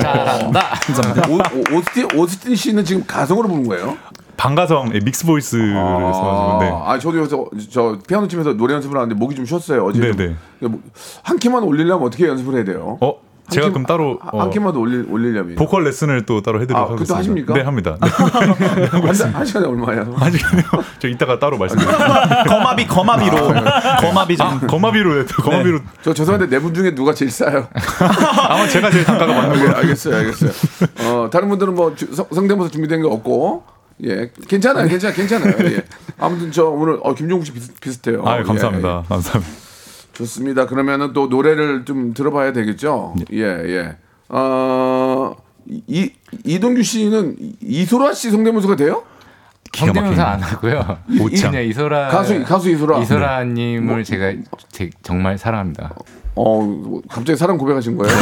잘한다. 0.00 0.80
잘한다. 0.94 1.28
오, 1.28 1.34
오, 1.38 1.78
오스틴, 1.78 2.08
오스틴 2.14 2.54
씨는 2.56 2.84
지금 2.84 3.04
가성으로 3.06 3.48
부른 3.48 3.66
거예요? 3.66 3.96
반가성 4.36 4.90
예, 4.94 5.00
mix 5.00 5.26
voice를 5.26 5.72
써가지고 5.74 6.58
네. 6.60 6.70
아, 6.84 6.98
저도 6.98 7.18
여기서 7.18 7.46
저 7.70 7.98
피아노 8.08 8.26
치면서 8.28 8.54
노래 8.54 8.74
연습을 8.74 8.96
하는데 8.96 9.14
목이 9.14 9.34
좀 9.36 9.44
쉬었어요. 9.44 9.84
어제. 9.84 10.00
좀. 10.00 10.16
네, 10.16 10.34
네. 10.60 10.68
뭐, 10.68 10.80
한 11.22 11.38
키만 11.38 11.62
올리려면 11.62 12.06
어떻게 12.06 12.26
연습을 12.26 12.54
해야 12.56 12.64
돼요? 12.64 12.98
어 13.00 13.14
제가 13.50 13.66
키- 13.66 13.72
그럼 13.72 13.86
따로 13.86 14.18
한, 14.22 14.30
어, 14.32 14.40
한 14.42 14.50
키만 14.50 14.72
더 14.72 14.78
올리, 14.78 15.04
올리려면. 15.10 15.56
보컬 15.56 15.84
레슨을 15.84 16.24
또 16.26 16.40
따로 16.42 16.58
해드리도록 16.62 16.88
아, 16.88 16.92
하겠습니다. 16.92 17.16
하십니까? 17.18 17.54
네 17.54 17.60
합니다. 17.62 17.96
네. 18.00 18.08
한, 18.08 19.12
달- 19.12 19.34
한 19.34 19.44
시간에 19.44 19.66
얼마예요? 19.66 20.14
아직은요. 20.18 20.62
저 21.00 21.08
이따가 21.08 21.38
따로 21.38 21.58
말씀드릴게요. 21.58 21.98
거마비 22.48 22.86
거마비로 22.86 23.36
거마비 24.00 24.36
좀 24.36 24.60
거마비로 24.66 25.14
네, 25.14 25.24
거마비로 25.26 25.80
저 26.02 26.14
죄송한데 26.14 26.48
네 26.48 26.60
분 26.62 26.72
중에 26.72 26.94
누가 26.94 27.12
제일 27.12 27.30
싸요? 27.30 27.66
아마 28.48 28.66
제가 28.68 28.90
제일 28.90 29.04
단가가 29.04 29.32
맞는 29.34 29.52
네, 29.56 29.58
거예요. 29.64 29.76
알겠어요, 29.76 30.16
알겠어요. 30.16 30.50
어, 31.04 31.30
다른 31.30 31.48
분들은 31.48 31.74
뭐 31.74 31.94
주- 31.96 32.14
성- 32.14 32.26
성대모사 32.32 32.70
준비된 32.70 33.02
게 33.02 33.08
없고, 33.08 33.64
예, 34.04 34.30
괜찮아요, 34.48 34.88
괜찮아요, 34.88 35.14
괜찮아요. 35.16 35.54
예. 35.76 35.84
아무튼 36.18 36.50
저 36.50 36.66
오늘 36.66 36.98
어, 37.02 37.14
김종국 37.14 37.46
씨 37.46 37.52
비슷, 37.52 37.78
비슷해요. 37.80 38.22
아 38.26 38.38
예, 38.38 38.42
감사합니다. 38.42 39.04
감사합니다. 39.08 39.52
예. 39.54 40.12
좋습니다. 40.14 40.66
그러면은 40.66 41.12
또 41.12 41.26
노래를 41.26 41.84
좀 41.84 42.12
들어봐야 42.14 42.52
되겠죠. 42.52 43.14
예, 43.32 43.42
예. 43.44 43.96
어, 44.28 45.34
이 45.66 46.10
이동규 46.44 46.82
씨는 46.82 47.36
이- 47.38 47.56
이소라 47.62 48.12
씨 48.14 48.30
성대모사가 48.30 48.76
돼요? 48.76 49.04
성대모사 49.74 50.22
안 50.22 50.42
하고요. 50.42 50.98
모창. 51.06 51.50
그냥 51.52 51.64
이소라 51.66 52.08
가수 52.08 52.42
가수 52.44 52.68
이소라. 52.70 52.98
이소라님을 53.00 54.04
제가 54.04 54.34
제- 54.70 54.90
정말 55.02 55.38
사랑합니다. 55.38 55.94
어, 56.34 57.00
갑자기 57.08 57.36
사랑 57.36 57.58
고백하신 57.58 57.96
거예요? 57.98 58.14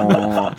어, 0.00 0.50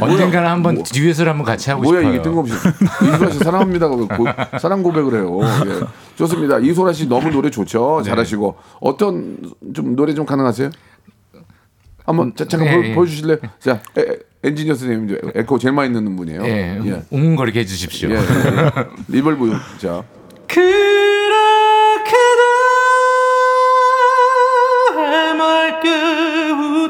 언젠가는 0.00 0.48
한번 0.48 0.82
듀엣을 0.84 1.28
한번 1.28 1.44
같이 1.44 1.70
하고 1.70 1.82
뭐야 1.82 2.00
싶어요. 2.00 2.14
이게 2.14 2.22
뜬금없이 2.22 2.54
이소라 3.02 3.30
씨 3.30 3.38
사랑합니다 3.40 3.88
고, 3.88 4.06
고, 4.06 4.24
사랑 4.60 4.82
고백을 4.82 5.14
해요. 5.14 5.40
예. 5.66 5.80
좋습니다. 6.16 6.58
이소라 6.60 6.92
씨 6.92 7.08
너무 7.08 7.30
노래 7.30 7.50
좋죠. 7.50 8.02
잘하시고 8.04 8.56
어떤 8.80 9.38
좀 9.74 9.96
노래 9.96 10.14
좀 10.14 10.24
가능하세요? 10.24 10.70
한번 12.06 12.32
자, 12.36 12.44
잠깐 12.46 12.68
예, 12.68 12.76
보, 12.76 12.84
예. 12.84 12.94
보여 12.94 13.06
주실래요? 13.06 13.38
자 13.58 13.82
에, 13.96 14.00
에, 14.00 14.16
엔지니어 14.44 14.74
선생님 14.74 15.18
에코 15.34 15.58
제일 15.58 15.74
많이 15.74 15.90
넣는 15.90 16.16
분이에요. 16.16 16.42
예, 16.44 16.80
예. 16.84 17.02
웅웅거리게 17.10 17.60
해주십시오. 17.60 18.10
예, 18.10 18.14
예, 18.14 18.18
예. 18.18 18.70
reverb 19.08 19.52
자 19.78 20.02
그렇게도 20.46 21.30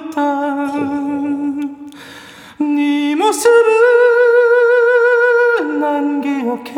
웃던 0.00 1.90
네 2.58 3.14
모습은 3.14 3.50
난 5.80 6.20
기억해. 6.20 6.72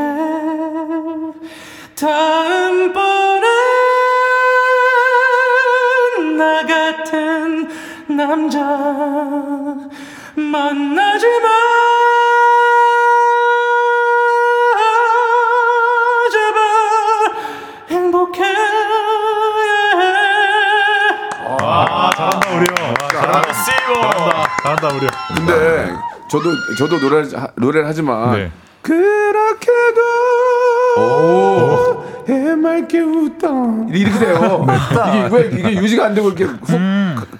다음번엔 1.94 3.42
나 6.36 6.66
같은 6.66 7.68
남자 8.08 8.58
만나 10.34 11.01
잘한다. 24.62 24.88
우리 24.88 25.06
형. 25.06 25.10
근데 25.34 25.92
저도 26.30 26.50
저도 26.78 26.98
노래 27.00 27.24
노래를 27.56 27.86
하지만 27.88 28.32
네. 28.32 28.50
그렇게도 28.82 30.00
해맑게 32.28 33.00
웃던 33.00 33.88
이렇게 33.92 34.18
돼요. 34.18 34.66
이게 35.08 35.36
왜 35.36 35.50
이게 35.52 35.72
유지가 35.80 36.06
안 36.06 36.14
되고 36.14 36.28
이렇게 36.28 36.44
훅, 36.44 36.60
그, 36.60 36.72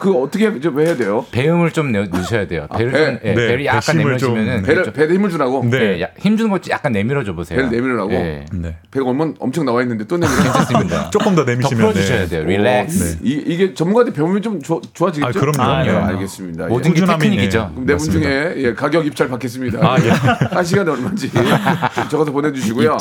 그 0.03 0.13
어떻게 0.21 0.59
좀 0.59 0.81
해야 0.81 0.97
돼요? 0.97 1.25
배음을 1.31 1.71
좀 1.71 1.93
내- 1.93 2.05
넣으셔야 2.07 2.49
돼요. 2.49 2.67
배를 2.77 2.91
배? 2.91 3.05
좀, 3.07 3.19
예, 3.23 3.29
네, 3.29 3.35
배를 3.35 3.65
약간 3.67 3.97
내밀어주면은 3.97 4.63
배를 4.65 4.83
좀- 4.83 4.93
배에 4.93 5.07
힘을 5.07 5.31
주라고. 5.31 5.65
네. 5.65 5.79
예, 5.99 6.03
야- 6.03 6.09
힘 6.19 6.37
주는 6.37 6.51
것 6.51 6.69
약간 6.71 6.91
내밀어 6.91 7.23
줘 7.23 7.33
보세요. 7.37 7.57
배를 7.57 7.71
내밀으라고? 7.71 8.13
예, 8.13 8.45
네. 8.53 8.77
배가 8.91 9.07
엄청 9.07 9.35
엄청 9.39 9.65
나와 9.65 9.81
있는데 9.83 10.05
또 10.09 10.17
내밀어. 10.17 10.43
괜찮습니다. 10.43 11.11
조금 11.15 11.37
더더 11.37 11.49
내미시면 11.53 11.81
풀어주셔야 11.93 12.23
네. 12.23 12.27
돼요. 12.27 12.45
릴렉스. 12.45 13.19
네. 13.23 13.29
이, 13.31 13.33
이게 13.47 13.75
전문가한테 13.75 14.13
배우면 14.13 14.43
좀 14.43 14.61
좋- 14.61 14.83
좋아지겠죠? 14.93 15.39
아, 15.39 15.41
그럼요. 15.41 15.63
아, 15.73 15.83
네. 15.85 15.91
알겠습니다. 15.91 16.67
모든 16.67 16.91
예. 16.91 16.95
게 16.95 17.01
꾸준함이, 17.01 17.21
테크닉이죠. 17.23 17.59
그럼 17.59 17.75
네분 17.87 17.93
맞습니다. 17.95 18.29
중에 18.29 18.55
예, 18.57 18.75
가격 18.75 19.07
입찰 19.07 19.29
받겠습니다. 19.29 19.79
아, 19.81 19.97
예. 20.05 20.09
한 20.51 20.65
시간에 20.65 20.91
얼마인지 20.91 21.31
좀 21.31 22.09
적어서 22.11 22.33
보내주시고요. 22.33 22.97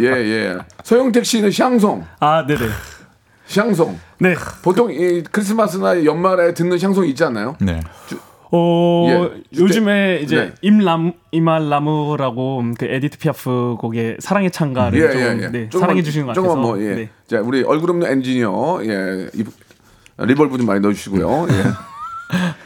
예, 0.00 0.04
예. 0.04 0.56
소영택 0.82 1.24
씨는 1.24 1.50
샹송, 1.50 2.04
아, 2.20 2.44
네네. 2.46 2.60
샹송. 3.46 3.98
네. 4.18 4.34
보통 4.62 4.92
이 4.92 5.22
크리스마스나 5.22 6.04
연말에 6.04 6.54
듣는 6.54 6.78
샹송 6.78 7.06
있지 7.06 7.24
않나요? 7.24 7.56
네. 7.60 7.80
어, 8.56 9.06
예, 9.08 9.42
요즘에 9.58 10.20
이제 10.22 10.36
네. 10.36 10.52
Hymne 10.62 11.12
Hymne 11.32 11.70
à 11.70 11.78
l'amour라고 11.78 12.62
그 12.78 12.86
에디트 12.86 13.18
피아프 13.18 13.76
곡의 13.80 14.18
사랑의 14.20 14.52
찬가를 14.52 15.00
예, 15.00 15.10
좀 15.10 15.20
예, 15.20 15.42
예. 15.42 15.48
네, 15.48 15.68
사랑해 15.72 16.02
주시는 16.02 16.26
것 16.26 16.36
같아서 16.36 16.54
뭐, 16.54 16.80
예. 16.80 16.94
네. 16.94 17.08
자, 17.26 17.40
우리 17.40 17.64
얼굴 17.64 17.90
없는 17.90 18.08
엔지니어, 18.08 18.80
예. 18.84 19.28
이, 19.34 19.44
reverb 20.18 20.56
좀 20.56 20.66
많이 20.66 20.78
넣어 20.80 20.92
주시고요. 20.92 21.48
예. 21.50 21.64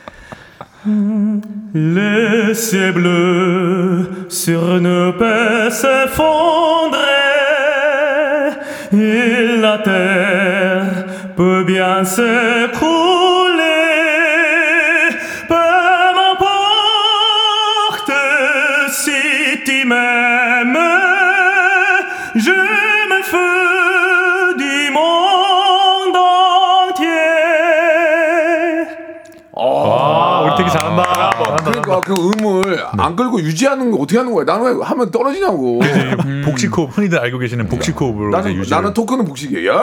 Le 1.74 2.13
ciel 2.13 2.92
bleu 2.92 4.26
sur 4.30 4.80
nous 4.80 5.18
et 8.92 9.60
la 9.60 9.78
terre 9.78 11.06
peut 11.36 11.64
bien 11.64 12.04
s'écrouler. 12.04 12.97
잘한다. 32.00 32.14
그러니까 32.14 32.14
그 32.14 32.44
음을 32.44 32.84
안 32.98 33.16
끌고 33.16 33.40
유지하는 33.40 33.90
거 33.90 33.98
어떻게 33.98 34.18
하는 34.18 34.32
거야? 34.32 34.44
나는 34.44 34.76
왜 34.78 34.84
하면 34.84 35.10
떨어지냐고. 35.10 35.80
이제 35.82 36.16
복식호흡 36.44 36.96
흔히들 36.96 37.18
알고 37.18 37.38
계시는 37.38 37.68
복식호흡으로 37.68 38.28
이제 38.30 38.36
나는 38.36 38.54
유지. 38.54 38.70
나는 38.70 38.94
토크는 38.94 39.24
복식이야. 39.24 39.74
야! 39.74 39.82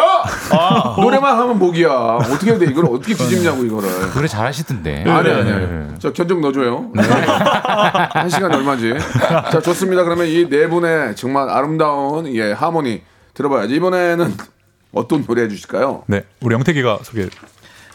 노래만 0.97 1.37
하면 1.37 1.59
목이야. 1.59 1.89
어떻게 1.89 2.51
해야 2.51 2.59
돼? 2.59 2.65
이걸 2.65 2.85
어떻게 2.85 3.13
뒤집냐고 3.13 3.63
이거를. 3.63 3.89
노래 4.13 4.27
잘하시던데. 4.27 5.03
아니 5.09 5.29
아니 5.29 5.43
네. 5.43 5.51
아니. 5.53 5.87
저 5.99 6.11
견적 6.13 6.39
넣어줘요. 6.39 6.91
한 6.95 8.29
시간 8.29 8.53
얼마지? 8.53 8.93
자 9.51 9.61
좋습니다. 9.61 10.03
그러면 10.03 10.27
이 10.27 10.45
네 10.49 10.67
분의 10.67 11.15
정말 11.15 11.49
아름다운 11.49 12.27
예 12.35 12.51
하모니 12.51 13.01
들어봐야지. 13.33 13.75
이번에는 13.75 14.33
어떤 14.93 15.25
노래 15.25 15.43
해주실까요? 15.43 16.03
네. 16.07 16.23
우리 16.41 16.53
영택이가 16.53 16.99
소개. 17.03 17.27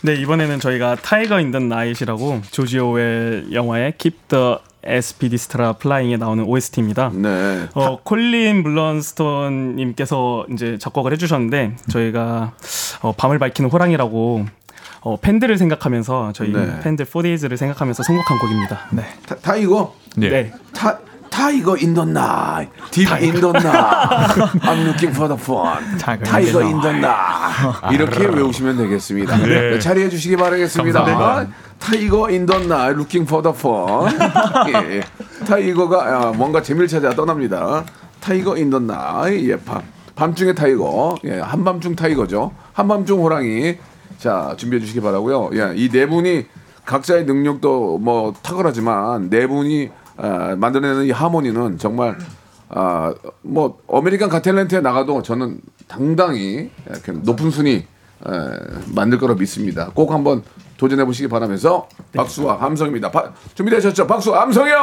네, 0.03 0.15
이번에는 0.15 0.61
저희가 0.61 0.97
Tiger 0.97 1.41
in 1.41 1.49
the 1.49 1.61
Night이라고 1.61 2.41
조지 2.51 2.79
오웰 2.79 3.53
영화의 3.53 3.95
Keep 3.99 4.19
the 4.29 4.57
Aspidistra 4.83 5.75
Flying에 5.75 6.17
나오는 6.17 6.45
OST입니다. 6.45 7.11
네. 7.15 7.69
어, 7.75 8.01
콜린 8.03 8.63
블런스톤 8.63 9.77
님께서 9.77 10.47
이제 10.53 10.79
작곡을 10.79 11.13
해 11.13 11.17
주셨는데 11.17 11.77
저희가 11.91 12.53
어, 13.03 13.13
밤을 13.13 13.39
밝히는 13.39 13.71
호랑이라고 13.71 14.47
어, 15.03 15.17
팬들을 15.21 15.57
생각하면서 15.59 16.33
저희 16.35 16.53
네. 16.53 16.81
팬들 16.81 17.05
4days를 17.05 17.57
생각하면서 17.57 18.03
선곡한 18.03 18.39
곡입니다. 18.39 18.89
네. 18.93 19.03
타, 19.27 19.35
tiger? 19.37 19.95
예. 20.23 20.29
네. 20.29 20.53
타 20.73 20.99
tiger 21.31 21.77
in 21.77 21.88
the 21.88 22.05
night, 22.07 22.67
deep 22.91 23.24
in 23.24 23.41
the 23.41 23.53
night. 23.53 24.27
I'm 24.63 24.83
looking 24.85 25.15
for 25.15 25.29
the 25.29 25.41
fun. 25.41 25.99
Tiger 26.25 26.46
in, 26.46 26.59
in 26.61 26.71
the 26.77 26.93
night. 26.95 27.51
이렇게 27.93 28.27
외우시면 28.27 28.77
되겠습니다. 28.77 29.37
네. 29.39 29.47
네, 29.71 29.79
자리해 29.79 30.09
주시기 30.09 30.37
바라겠습니다. 30.37 31.05
감사합니다. 31.05 31.55
Tiger 31.79 32.31
in 32.31 32.42
the 32.42 32.59
night. 32.67 32.89
looking 32.89 33.23
for 33.27 33.43
the 33.43 33.57
fun. 33.57 34.11
예, 34.75 34.97
예. 34.99 35.03
타이거가 35.47 35.99
아, 36.29 36.33
뭔가 36.33 36.61
재미를 36.63 36.89
찾아 36.89 37.11
떠납니다. 37.15 37.85
Tiger 38.21 38.57
in 38.57 38.66
the 38.66 38.81
night. 38.81 39.49
예, 39.51 39.57
밤. 39.57 39.83
밤중의 40.17 40.55
tiger. 40.57 41.17
예, 41.25 41.39
한밤중 41.39 41.95
tiger죠. 41.97 42.53
한밤중 42.75 43.21
호랑이. 43.23 43.77
자, 44.19 44.53
준비해 44.59 44.81
주시기 44.81 45.01
바라고요. 45.01 45.51
예, 45.55 45.73
이 45.77 45.89
네 45.89 46.07
분이 46.07 46.45
각자의 46.85 47.25
능력도 47.25 47.99
뭐 47.99 48.35
탁월하지만 48.43 49.31
네 49.31 49.47
분이 49.47 49.91
아, 50.23 50.55
만들어내는 50.57 51.07
이 51.07 51.11
하모니는 51.11 51.79
정말 51.79 52.17
아, 52.69 53.13
뭐 53.43 53.79
American 53.93 54.29
Got 54.29 54.45
Talent에 54.45 54.81
나가도 54.81 55.23
저는 55.23 55.61
당당히 55.89 56.71
이렇게 56.89 57.13
높은 57.13 57.51
순위 57.51 57.77
에, 57.77 57.85
만들 58.95 59.19
거라 59.19 59.35
믿습니다. 59.35 59.91
꼭 59.95 60.13
한번 60.13 60.43
도전해 60.77 61.05
보시기 61.05 61.29
바라면서 61.29 61.89
박수와 62.15 62.61
함성입니다. 62.61 63.11
바- 63.11 63.33
준비되셨죠? 63.55 64.07
박수 64.07 64.35
함성이요. 64.35 64.77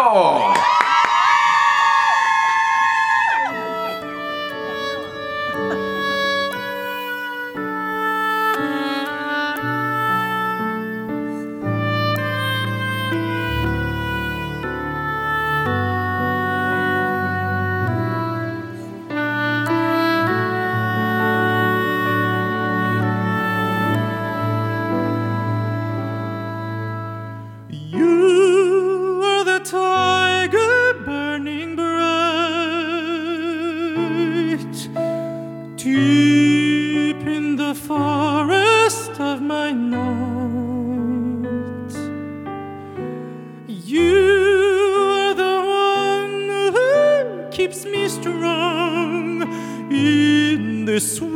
sous 51.00 51.27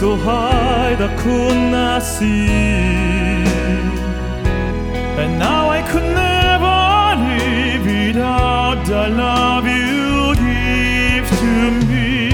so 0.00 0.14
high 0.14 0.94
that 0.96 1.10
I 1.10 1.16
could 1.22 1.56
not 1.72 2.02
see. 2.02 2.48
And 5.22 5.38
now 5.38 5.70
I 5.70 5.80
could 5.90 6.08
never 6.26 6.78
live 7.24 7.82
without 7.86 8.84
the 8.84 9.08
love 9.08 9.64
you 9.64 10.34
give 10.44 11.26
to 11.40 11.52
me. 11.88 12.28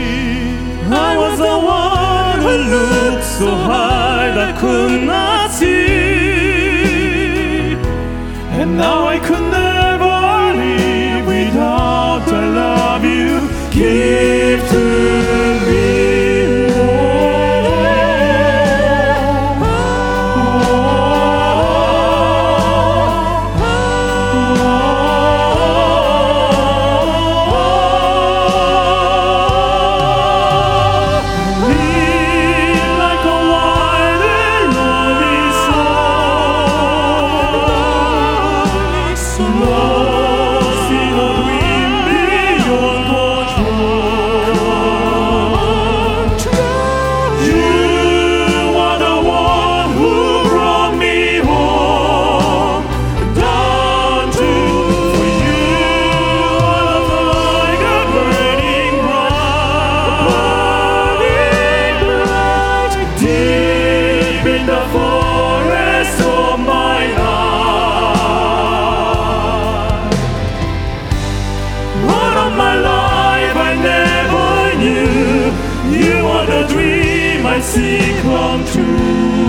I 0.91 1.17
was 1.23 1.39
the 1.39 1.59
one 1.79 2.39
who 2.45 2.55
looked 2.75 3.27
so 3.39 3.51
high 3.71 4.29
that 4.35 4.49
I 4.55 4.59
could 4.61 5.03
not 5.15 5.53
see. 5.53 6.17
And 8.59 8.77
now 8.77 9.07
I 9.07 9.19
could 9.21 9.47
never 9.63 10.17
live 10.63 11.25
without 11.35 12.23
the 12.27 12.43
love 12.61 13.05
you 13.05 13.31
give 13.71 14.61
to 14.71 14.81
me. 14.81 15.22
sie 77.73 77.99
kommt. 78.23 79.42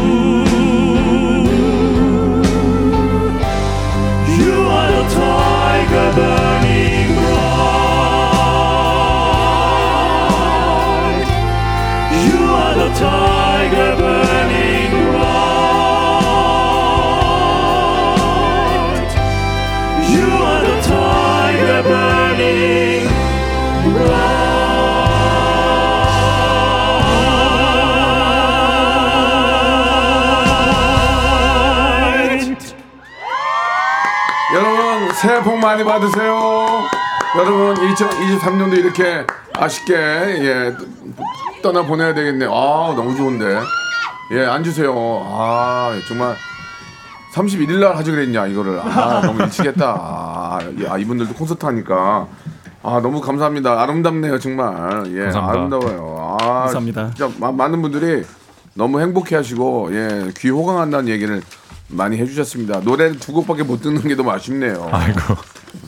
새해 35.23 35.41
복 35.41 35.57
많이 35.57 35.83
받으세요. 35.83 36.83
여러분 37.37 37.75
2023년도 37.75 38.77
이렇게 38.77 39.25
아쉽게 39.53 39.93
예 39.95 40.73
떠나 41.61 41.83
보내야 41.83 42.13
되겠네요. 42.13 42.51
아 42.53 42.93
너무 42.95 43.15
좋은데 43.15 43.59
예 44.33 44.45
앉으세요. 44.45 44.93
아 45.25 45.97
정말 46.07 46.35
31일 47.33 47.79
날 47.79 47.95
하지 47.95 48.11
그랬냐 48.11 48.47
이거를 48.47 48.79
아 48.79 49.21
너무 49.23 49.41
일치겠다. 49.43 49.85
아, 49.97 50.59
예, 50.79 50.87
아, 50.87 50.97
이분들도 50.97 51.33
콘서트 51.33 51.65
하니까 51.65 52.27
아 52.83 52.99
너무 53.01 53.21
감사합니다. 53.21 53.81
아름답네요 53.81 54.37
정말 54.39 55.03
예 55.07 55.23
감사합니다. 55.31 55.49
아름다워요. 55.77 56.37
아, 56.41 56.45
감사합니다. 56.65 57.11
진짜 57.15 57.31
마- 57.39 57.51
많은 57.51 57.81
분들이 57.81 58.23
너무 58.75 58.99
행복해하시고 58.99 59.89
예 59.95 60.31
귀 60.37 60.49
호강한다는 60.49 61.07
얘기를 61.07 61.41
많이 61.87 62.17
해주셨습니다. 62.17 62.79
노래를 62.79 63.19
두 63.19 63.33
곡밖에 63.33 63.63
못 63.63 63.81
듣는 63.81 64.01
게 64.01 64.15
너무 64.15 64.31
아쉽네요. 64.31 64.89
아이고 64.91 65.35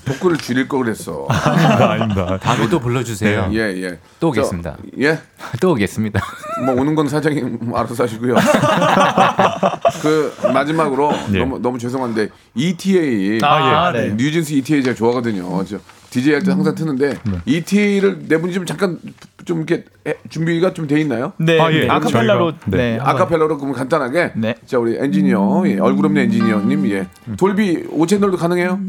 토크를 0.05 0.37
줄일 0.37 0.67
걸 0.67 0.83
그랬어. 0.83 1.27
아닙니다. 1.29 1.91
아닙니다. 1.91 2.37
다음에 2.37 2.69
또 2.69 2.79
불러주세요. 2.79 3.49
예, 3.53 3.59
예. 3.83 3.99
또 4.19 4.31
저, 4.33 4.41
오겠습니다. 4.41 4.77
예. 4.99 5.19
또 5.59 5.71
오겠습니다. 5.71 6.21
뭐 6.65 6.75
오는 6.75 6.95
건 6.95 7.07
사장이 7.07 7.41
알아서 7.73 8.03
하시고요. 8.03 8.35
그 10.01 10.33
마지막으로 10.53 11.11
예. 11.33 11.39
너무 11.39 11.59
너무 11.59 11.79
죄송한데 11.79 12.29
ETA 12.55 13.39
아, 13.43 13.91
네. 13.91 14.13
뉴진스 14.15 14.53
ETA 14.53 14.83
제가 14.83 14.95
좋아하거든요. 14.95 15.63
저 15.65 15.77
DJ 16.21 16.33
할 16.33 16.43
때 16.43 16.51
항상 16.51 16.73
트는데 16.75 17.17
ETA를 17.45 18.27
네 18.27 18.37
분이 18.37 18.53
좀 18.53 18.65
잠깐 18.65 18.97
좀 19.43 19.57
이렇게 19.59 19.83
해- 20.07 20.15
준비가 20.29 20.73
좀 20.73 20.87
돼 20.87 20.99
있나요? 21.01 21.33
네, 21.37 21.59
아, 21.59 21.71
예. 21.71 21.81
네, 21.81 21.89
아카펠라로 21.89 22.51
저희가- 22.53 22.55
네, 22.67 22.77
네. 22.77 22.99
아카펠라로 23.01 23.57
그럼 23.57 23.73
간단하게 23.73 24.31
네. 24.35 24.55
자 24.65 24.79
우리 24.79 24.95
엔지니어 24.97 25.63
예, 25.67 25.79
얼굴 25.79 26.05
없는 26.05 26.21
엔지니어 26.23 26.61
님 26.65 26.85
예 26.87 27.07
돌비 27.37 27.83
5채널도 27.87 28.37
가능해요? 28.37 28.79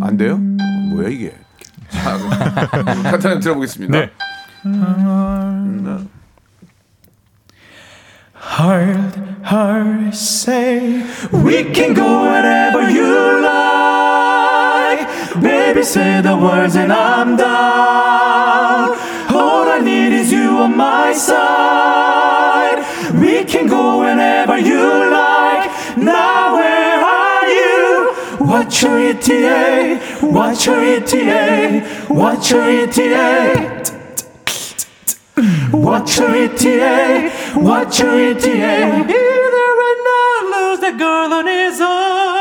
안 0.00 0.16
돼요? 0.16 0.36
뭐야 0.36 1.08
이게? 1.08 1.32
자, 1.90 2.16
간단하게 3.10 3.40
들어보겠습니다. 3.40 3.98
네. 3.98 4.10
Heart, 8.34 9.16
heart, 9.44 10.14
say 10.14 11.02
we 11.32 11.72
can 11.72 11.94
go 11.94 12.02
wherever 12.24 12.82
you 12.82 13.40
like. 13.42 13.81
Baby, 15.40 15.82
say 15.82 16.20
the 16.20 16.36
words 16.36 16.76
and 16.76 16.92
I'm 16.92 17.36
down. 17.36 18.90
All 19.34 19.66
I 19.66 19.80
need 19.82 20.12
is 20.12 20.30
you 20.30 20.58
on 20.58 20.76
my 20.76 21.14
side. 21.14 22.84
We 23.18 23.42
can 23.44 23.66
go 23.66 24.00
whenever 24.00 24.58
you 24.58 25.10
like. 25.10 25.96
Now 25.96 26.54
where 26.54 27.00
are 27.00 27.48
you? 27.48 28.14
What's 28.46 28.82
your 28.82 28.98
ETA? 28.98 29.98
What's 30.20 30.66
your 30.66 30.84
ETA? 30.84 31.80
What's 32.08 32.50
your 32.50 32.64
ETA? 32.64 33.82
What's 35.70 36.18
your 36.18 36.34
ETA? 36.36 37.30
What's 37.54 37.98
your 37.98 38.18
ETA? 38.18 39.06
Either 39.08 39.68
right 39.80 40.00
now, 40.12 40.58
lose 40.58 40.80
the 40.80 40.92
girl 40.98 41.32
on 41.32 41.46
his 41.46 41.80
arm. 41.80 42.31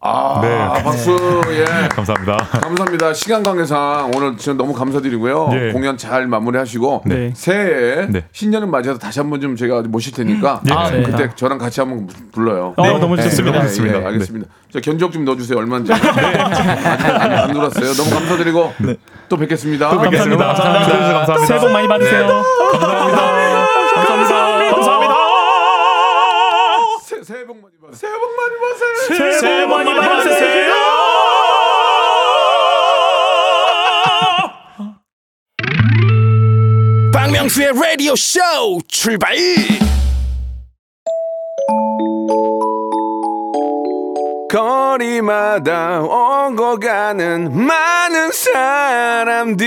아, 0.00 0.38
네. 0.42 0.82
박수 0.84 1.16
예. 1.50 1.64
감사합니다. 1.90 2.36
감사합니다. 2.36 3.12
시간 3.14 3.42
관계상 3.42 4.12
오늘 4.14 4.36
진짜 4.36 4.56
너무 4.56 4.72
감사드리고요. 4.72 5.50
예. 5.52 5.72
공연 5.72 5.96
잘 5.96 6.26
마무리하시고 6.28 7.02
네. 7.06 7.32
새해에 7.34 8.06
네. 8.08 8.24
신년을 8.32 8.68
맞이해서 8.68 8.98
다시 8.98 9.18
한번 9.18 9.40
좀 9.40 9.56
제가 9.56 9.82
모실 9.82 10.12
테니까 10.12 10.62
예. 10.70 10.72
아, 10.72 10.90
네. 10.90 11.02
그때 11.02 11.28
저랑 11.34 11.58
같이 11.58 11.80
한번 11.80 12.08
불러요. 12.32 12.74
어, 12.76 12.98
너무 12.98 13.16
좋습니다. 13.16 13.58
예, 13.58 13.62
좋습니다. 13.62 14.00
예, 14.00 14.04
알겠습니다. 14.06 14.48
저 14.72 14.80
견적 14.80 15.10
좀 15.10 15.24
넣어주세요. 15.24 15.58
얼마인지. 15.58 15.92
아직 15.92 16.06
안, 16.08 17.32
안 17.32 17.52
놀았어요. 17.52 17.92
너무 17.94 18.10
감사드리고 18.10 18.74
또 19.28 19.36
뵙겠습니다. 19.36 19.90
또 19.90 20.00
뵙겠습니다. 20.00 20.44
감사합니다. 20.46 20.84
감사합니다. 20.84 21.18
감사합니다. 21.18 21.46
새해 21.46 21.60
복 21.60 21.70
많이 21.72 21.88
받으세요. 21.88 22.42
감사합니다. 22.72 23.57
새해 27.92 28.12
복 28.12 28.36
많이 28.36 28.54
받으세요. 28.60 29.40
새해 29.40 29.66
복 29.66 29.70
많이 29.70 29.94
받으세요. 29.94 30.74
박명수의 37.12 37.72
라디오 37.74 38.14
쇼 38.16 38.40
출발 38.88 39.34
거리마다 44.50 46.00
오고 46.02 46.80
가는 46.80 47.66
많은 47.66 48.32
사람들 48.32 49.58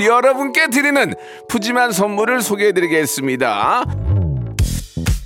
여러분께 0.00 0.68
드리는 0.68 1.14
푸짐한 1.48 1.92
선물을 1.92 2.42
소개해드리겠습니다. 2.42 3.84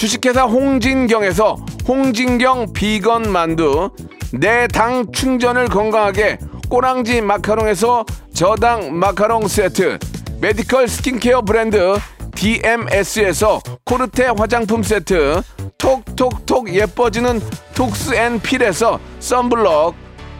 주식회사 0.00 0.44
홍진경에서 0.44 1.56
홍진경 1.86 2.72
비건 2.72 3.30
만두. 3.30 3.90
내 4.32 4.66
당 4.66 5.12
충전을 5.12 5.66
건강하게 5.68 6.38
꼬랑지 6.70 7.20
마카롱에서 7.20 8.06
저당 8.32 8.98
마카롱 8.98 9.46
세트. 9.46 9.98
메디컬 10.40 10.88
스킨케어 10.88 11.42
브랜드 11.42 11.98
DMS에서 12.34 13.60
코르테 13.84 14.28
화장품 14.38 14.82
세트. 14.82 15.42
톡톡톡 15.76 16.72
예뻐지는 16.72 17.38
톡스앤필에서 17.74 18.98
썬블럭. 19.18 19.94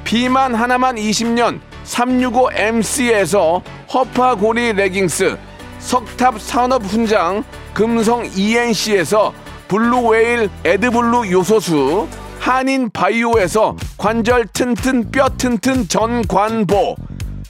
비만 0.04 0.54
하나만 0.54 0.96
20년 0.96 1.60
365MC에서 1.84 3.60
허파고리 3.92 4.72
레깅스. 4.72 5.36
석탑 5.80 6.40
산업 6.40 6.82
훈장 6.84 7.44
금성 7.74 8.24
ENC에서 8.34 9.34
블루웨일 9.70 10.50
에드블루 10.64 11.30
요소수 11.30 12.08
한인 12.40 12.90
바이오에서 12.90 13.76
관절 13.98 14.46
튼튼 14.52 15.12
뼈 15.12 15.28
튼튼 15.28 15.86
전관보 15.86 16.96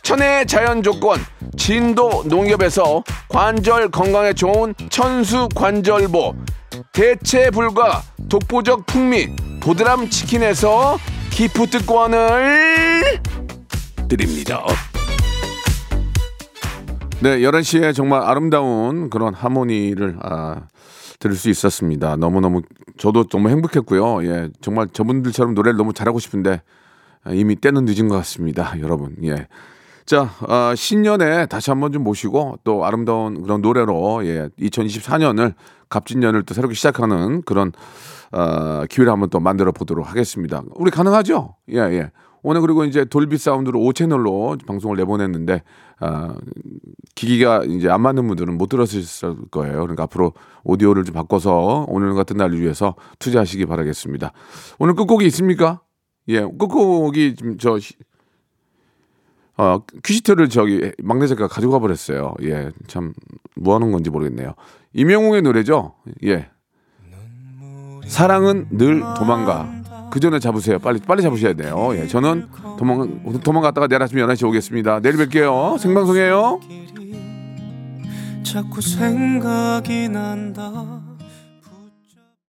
천혜의 0.03 0.47
자연 0.47 0.83
조건 0.83 1.18
진도 1.57 2.23
농협에서 2.27 3.03
관절 3.31 3.91
건강에 3.91 4.35
좋은 4.35 4.75
천수 4.91 5.49
관절보 5.55 6.35
대체 6.93 7.49
불가 7.49 8.03
독보적 8.29 8.85
풍미 8.85 9.35
보드람 9.62 10.11
치킨에서 10.11 10.99
기프트권을 11.31 13.23
드립니다. 14.09 14.62
네, 17.23 17.39
11시에 17.39 17.95
정말 17.95 18.23
아름다운 18.23 19.09
그런 19.09 19.33
하모니를 19.33 20.18
아, 20.23 20.62
들을 21.21 21.37
수 21.37 21.49
있었습니다. 21.51 22.16
너무너무 22.16 22.62
저도 22.99 23.29
정말 23.29 23.53
행복했고요. 23.53 24.25
예, 24.25 24.49
정말 24.61 24.89
저분들처럼 24.89 25.55
노래를 25.55 25.77
너무 25.77 25.93
잘하고 25.93 26.18
싶은데 26.18 26.62
아, 27.23 27.33
이미 27.33 27.55
때는 27.55 27.85
늦은 27.85 28.09
것 28.09 28.16
같습니다. 28.16 28.75
여러분. 28.81 29.14
예. 29.23 29.47
자, 30.07 30.31
아, 30.49 30.75
신년에 30.75 31.47
다시 31.47 31.71
한번 31.71 31.93
좀 31.93 32.03
모시고 32.03 32.59
또 32.64 32.85
아름다운 32.85 33.43
그런 33.43 33.61
노래로 33.61 34.27
예, 34.27 34.49
2024년을 34.59 35.55
갑진년을 35.89 36.43
또 36.45 36.55
새롭게 36.55 36.75
시작하는 36.75 37.43
그런 37.43 37.73
어, 38.33 38.85
기회를 38.89 39.12
한번 39.12 39.29
또 39.29 39.41
만들어 39.41 39.73
보도록 39.73 40.09
하겠습니다. 40.09 40.62
우리 40.75 40.91
가능하죠? 40.91 41.55
예, 41.73 41.79
예. 41.79 42.11
오늘 42.43 42.61
그리고 42.62 42.84
이제 42.84 43.05
돌비 43.05 43.36
사운드로 43.38 43.78
5채널로 43.80 44.64
방송을 44.66 44.97
내보냈는데 44.97 45.62
아, 45.99 46.34
기기가 47.14 47.64
이제 47.64 47.88
안 47.91 48.01
맞는 48.01 48.26
분들은 48.26 48.57
못 48.57 48.68
들었을 48.68 49.36
거예요. 49.51 49.80
그러니까 49.82 50.05
앞으로 50.05 50.32
오디오를 50.64 51.05
좀 51.05 51.14
바꿔서 51.14 51.84
오늘 51.88 52.14
같은 52.14 52.36
날을 52.38 52.61
위해서 52.61 52.95
투자하시기 53.18 53.66
바라겠습니다. 53.66 54.32
오늘 54.78 54.95
끝곡이 54.95 55.26
있습니까? 55.26 55.80
예, 56.28 56.41
끝곡이 56.41 57.34
지금 57.34 57.59
저 57.59 57.78
시- 57.78 57.95
어, 59.59 59.80
퀴시트를 60.03 60.49
저기 60.49 60.91
막내 61.03 61.26
작가 61.26 61.47
가져가 61.49 61.78
버렸어요. 61.78 62.34
예, 62.43 62.70
참 62.86 63.12
뭐 63.57 63.74
하는 63.74 63.93
건지 63.93 64.09
모르겠네요. 64.09 64.55
이명웅의 64.95 65.43
노래죠. 65.43 65.95
예. 66.24 66.49
사랑은 68.07 68.68
늘 68.70 69.01
도망가. 69.18 69.80
그 70.11 70.21
전에 70.21 70.39
잡으세요. 70.39 70.79
빨리 70.79 70.99
빨리 71.01 71.23
잡으셔야 71.23 71.55
돼요. 71.55 71.91
예, 71.95 72.07
저는 72.07 72.49
도망 72.79 73.41
도망갔다가 73.43 73.87
내일 73.87 74.03
아침 74.03 74.19
11시에 74.19 74.49
오겠습니다. 74.49 75.01
내일 75.01 75.17
뵐게요. 75.17 75.79
생방송이에요. 75.79 76.61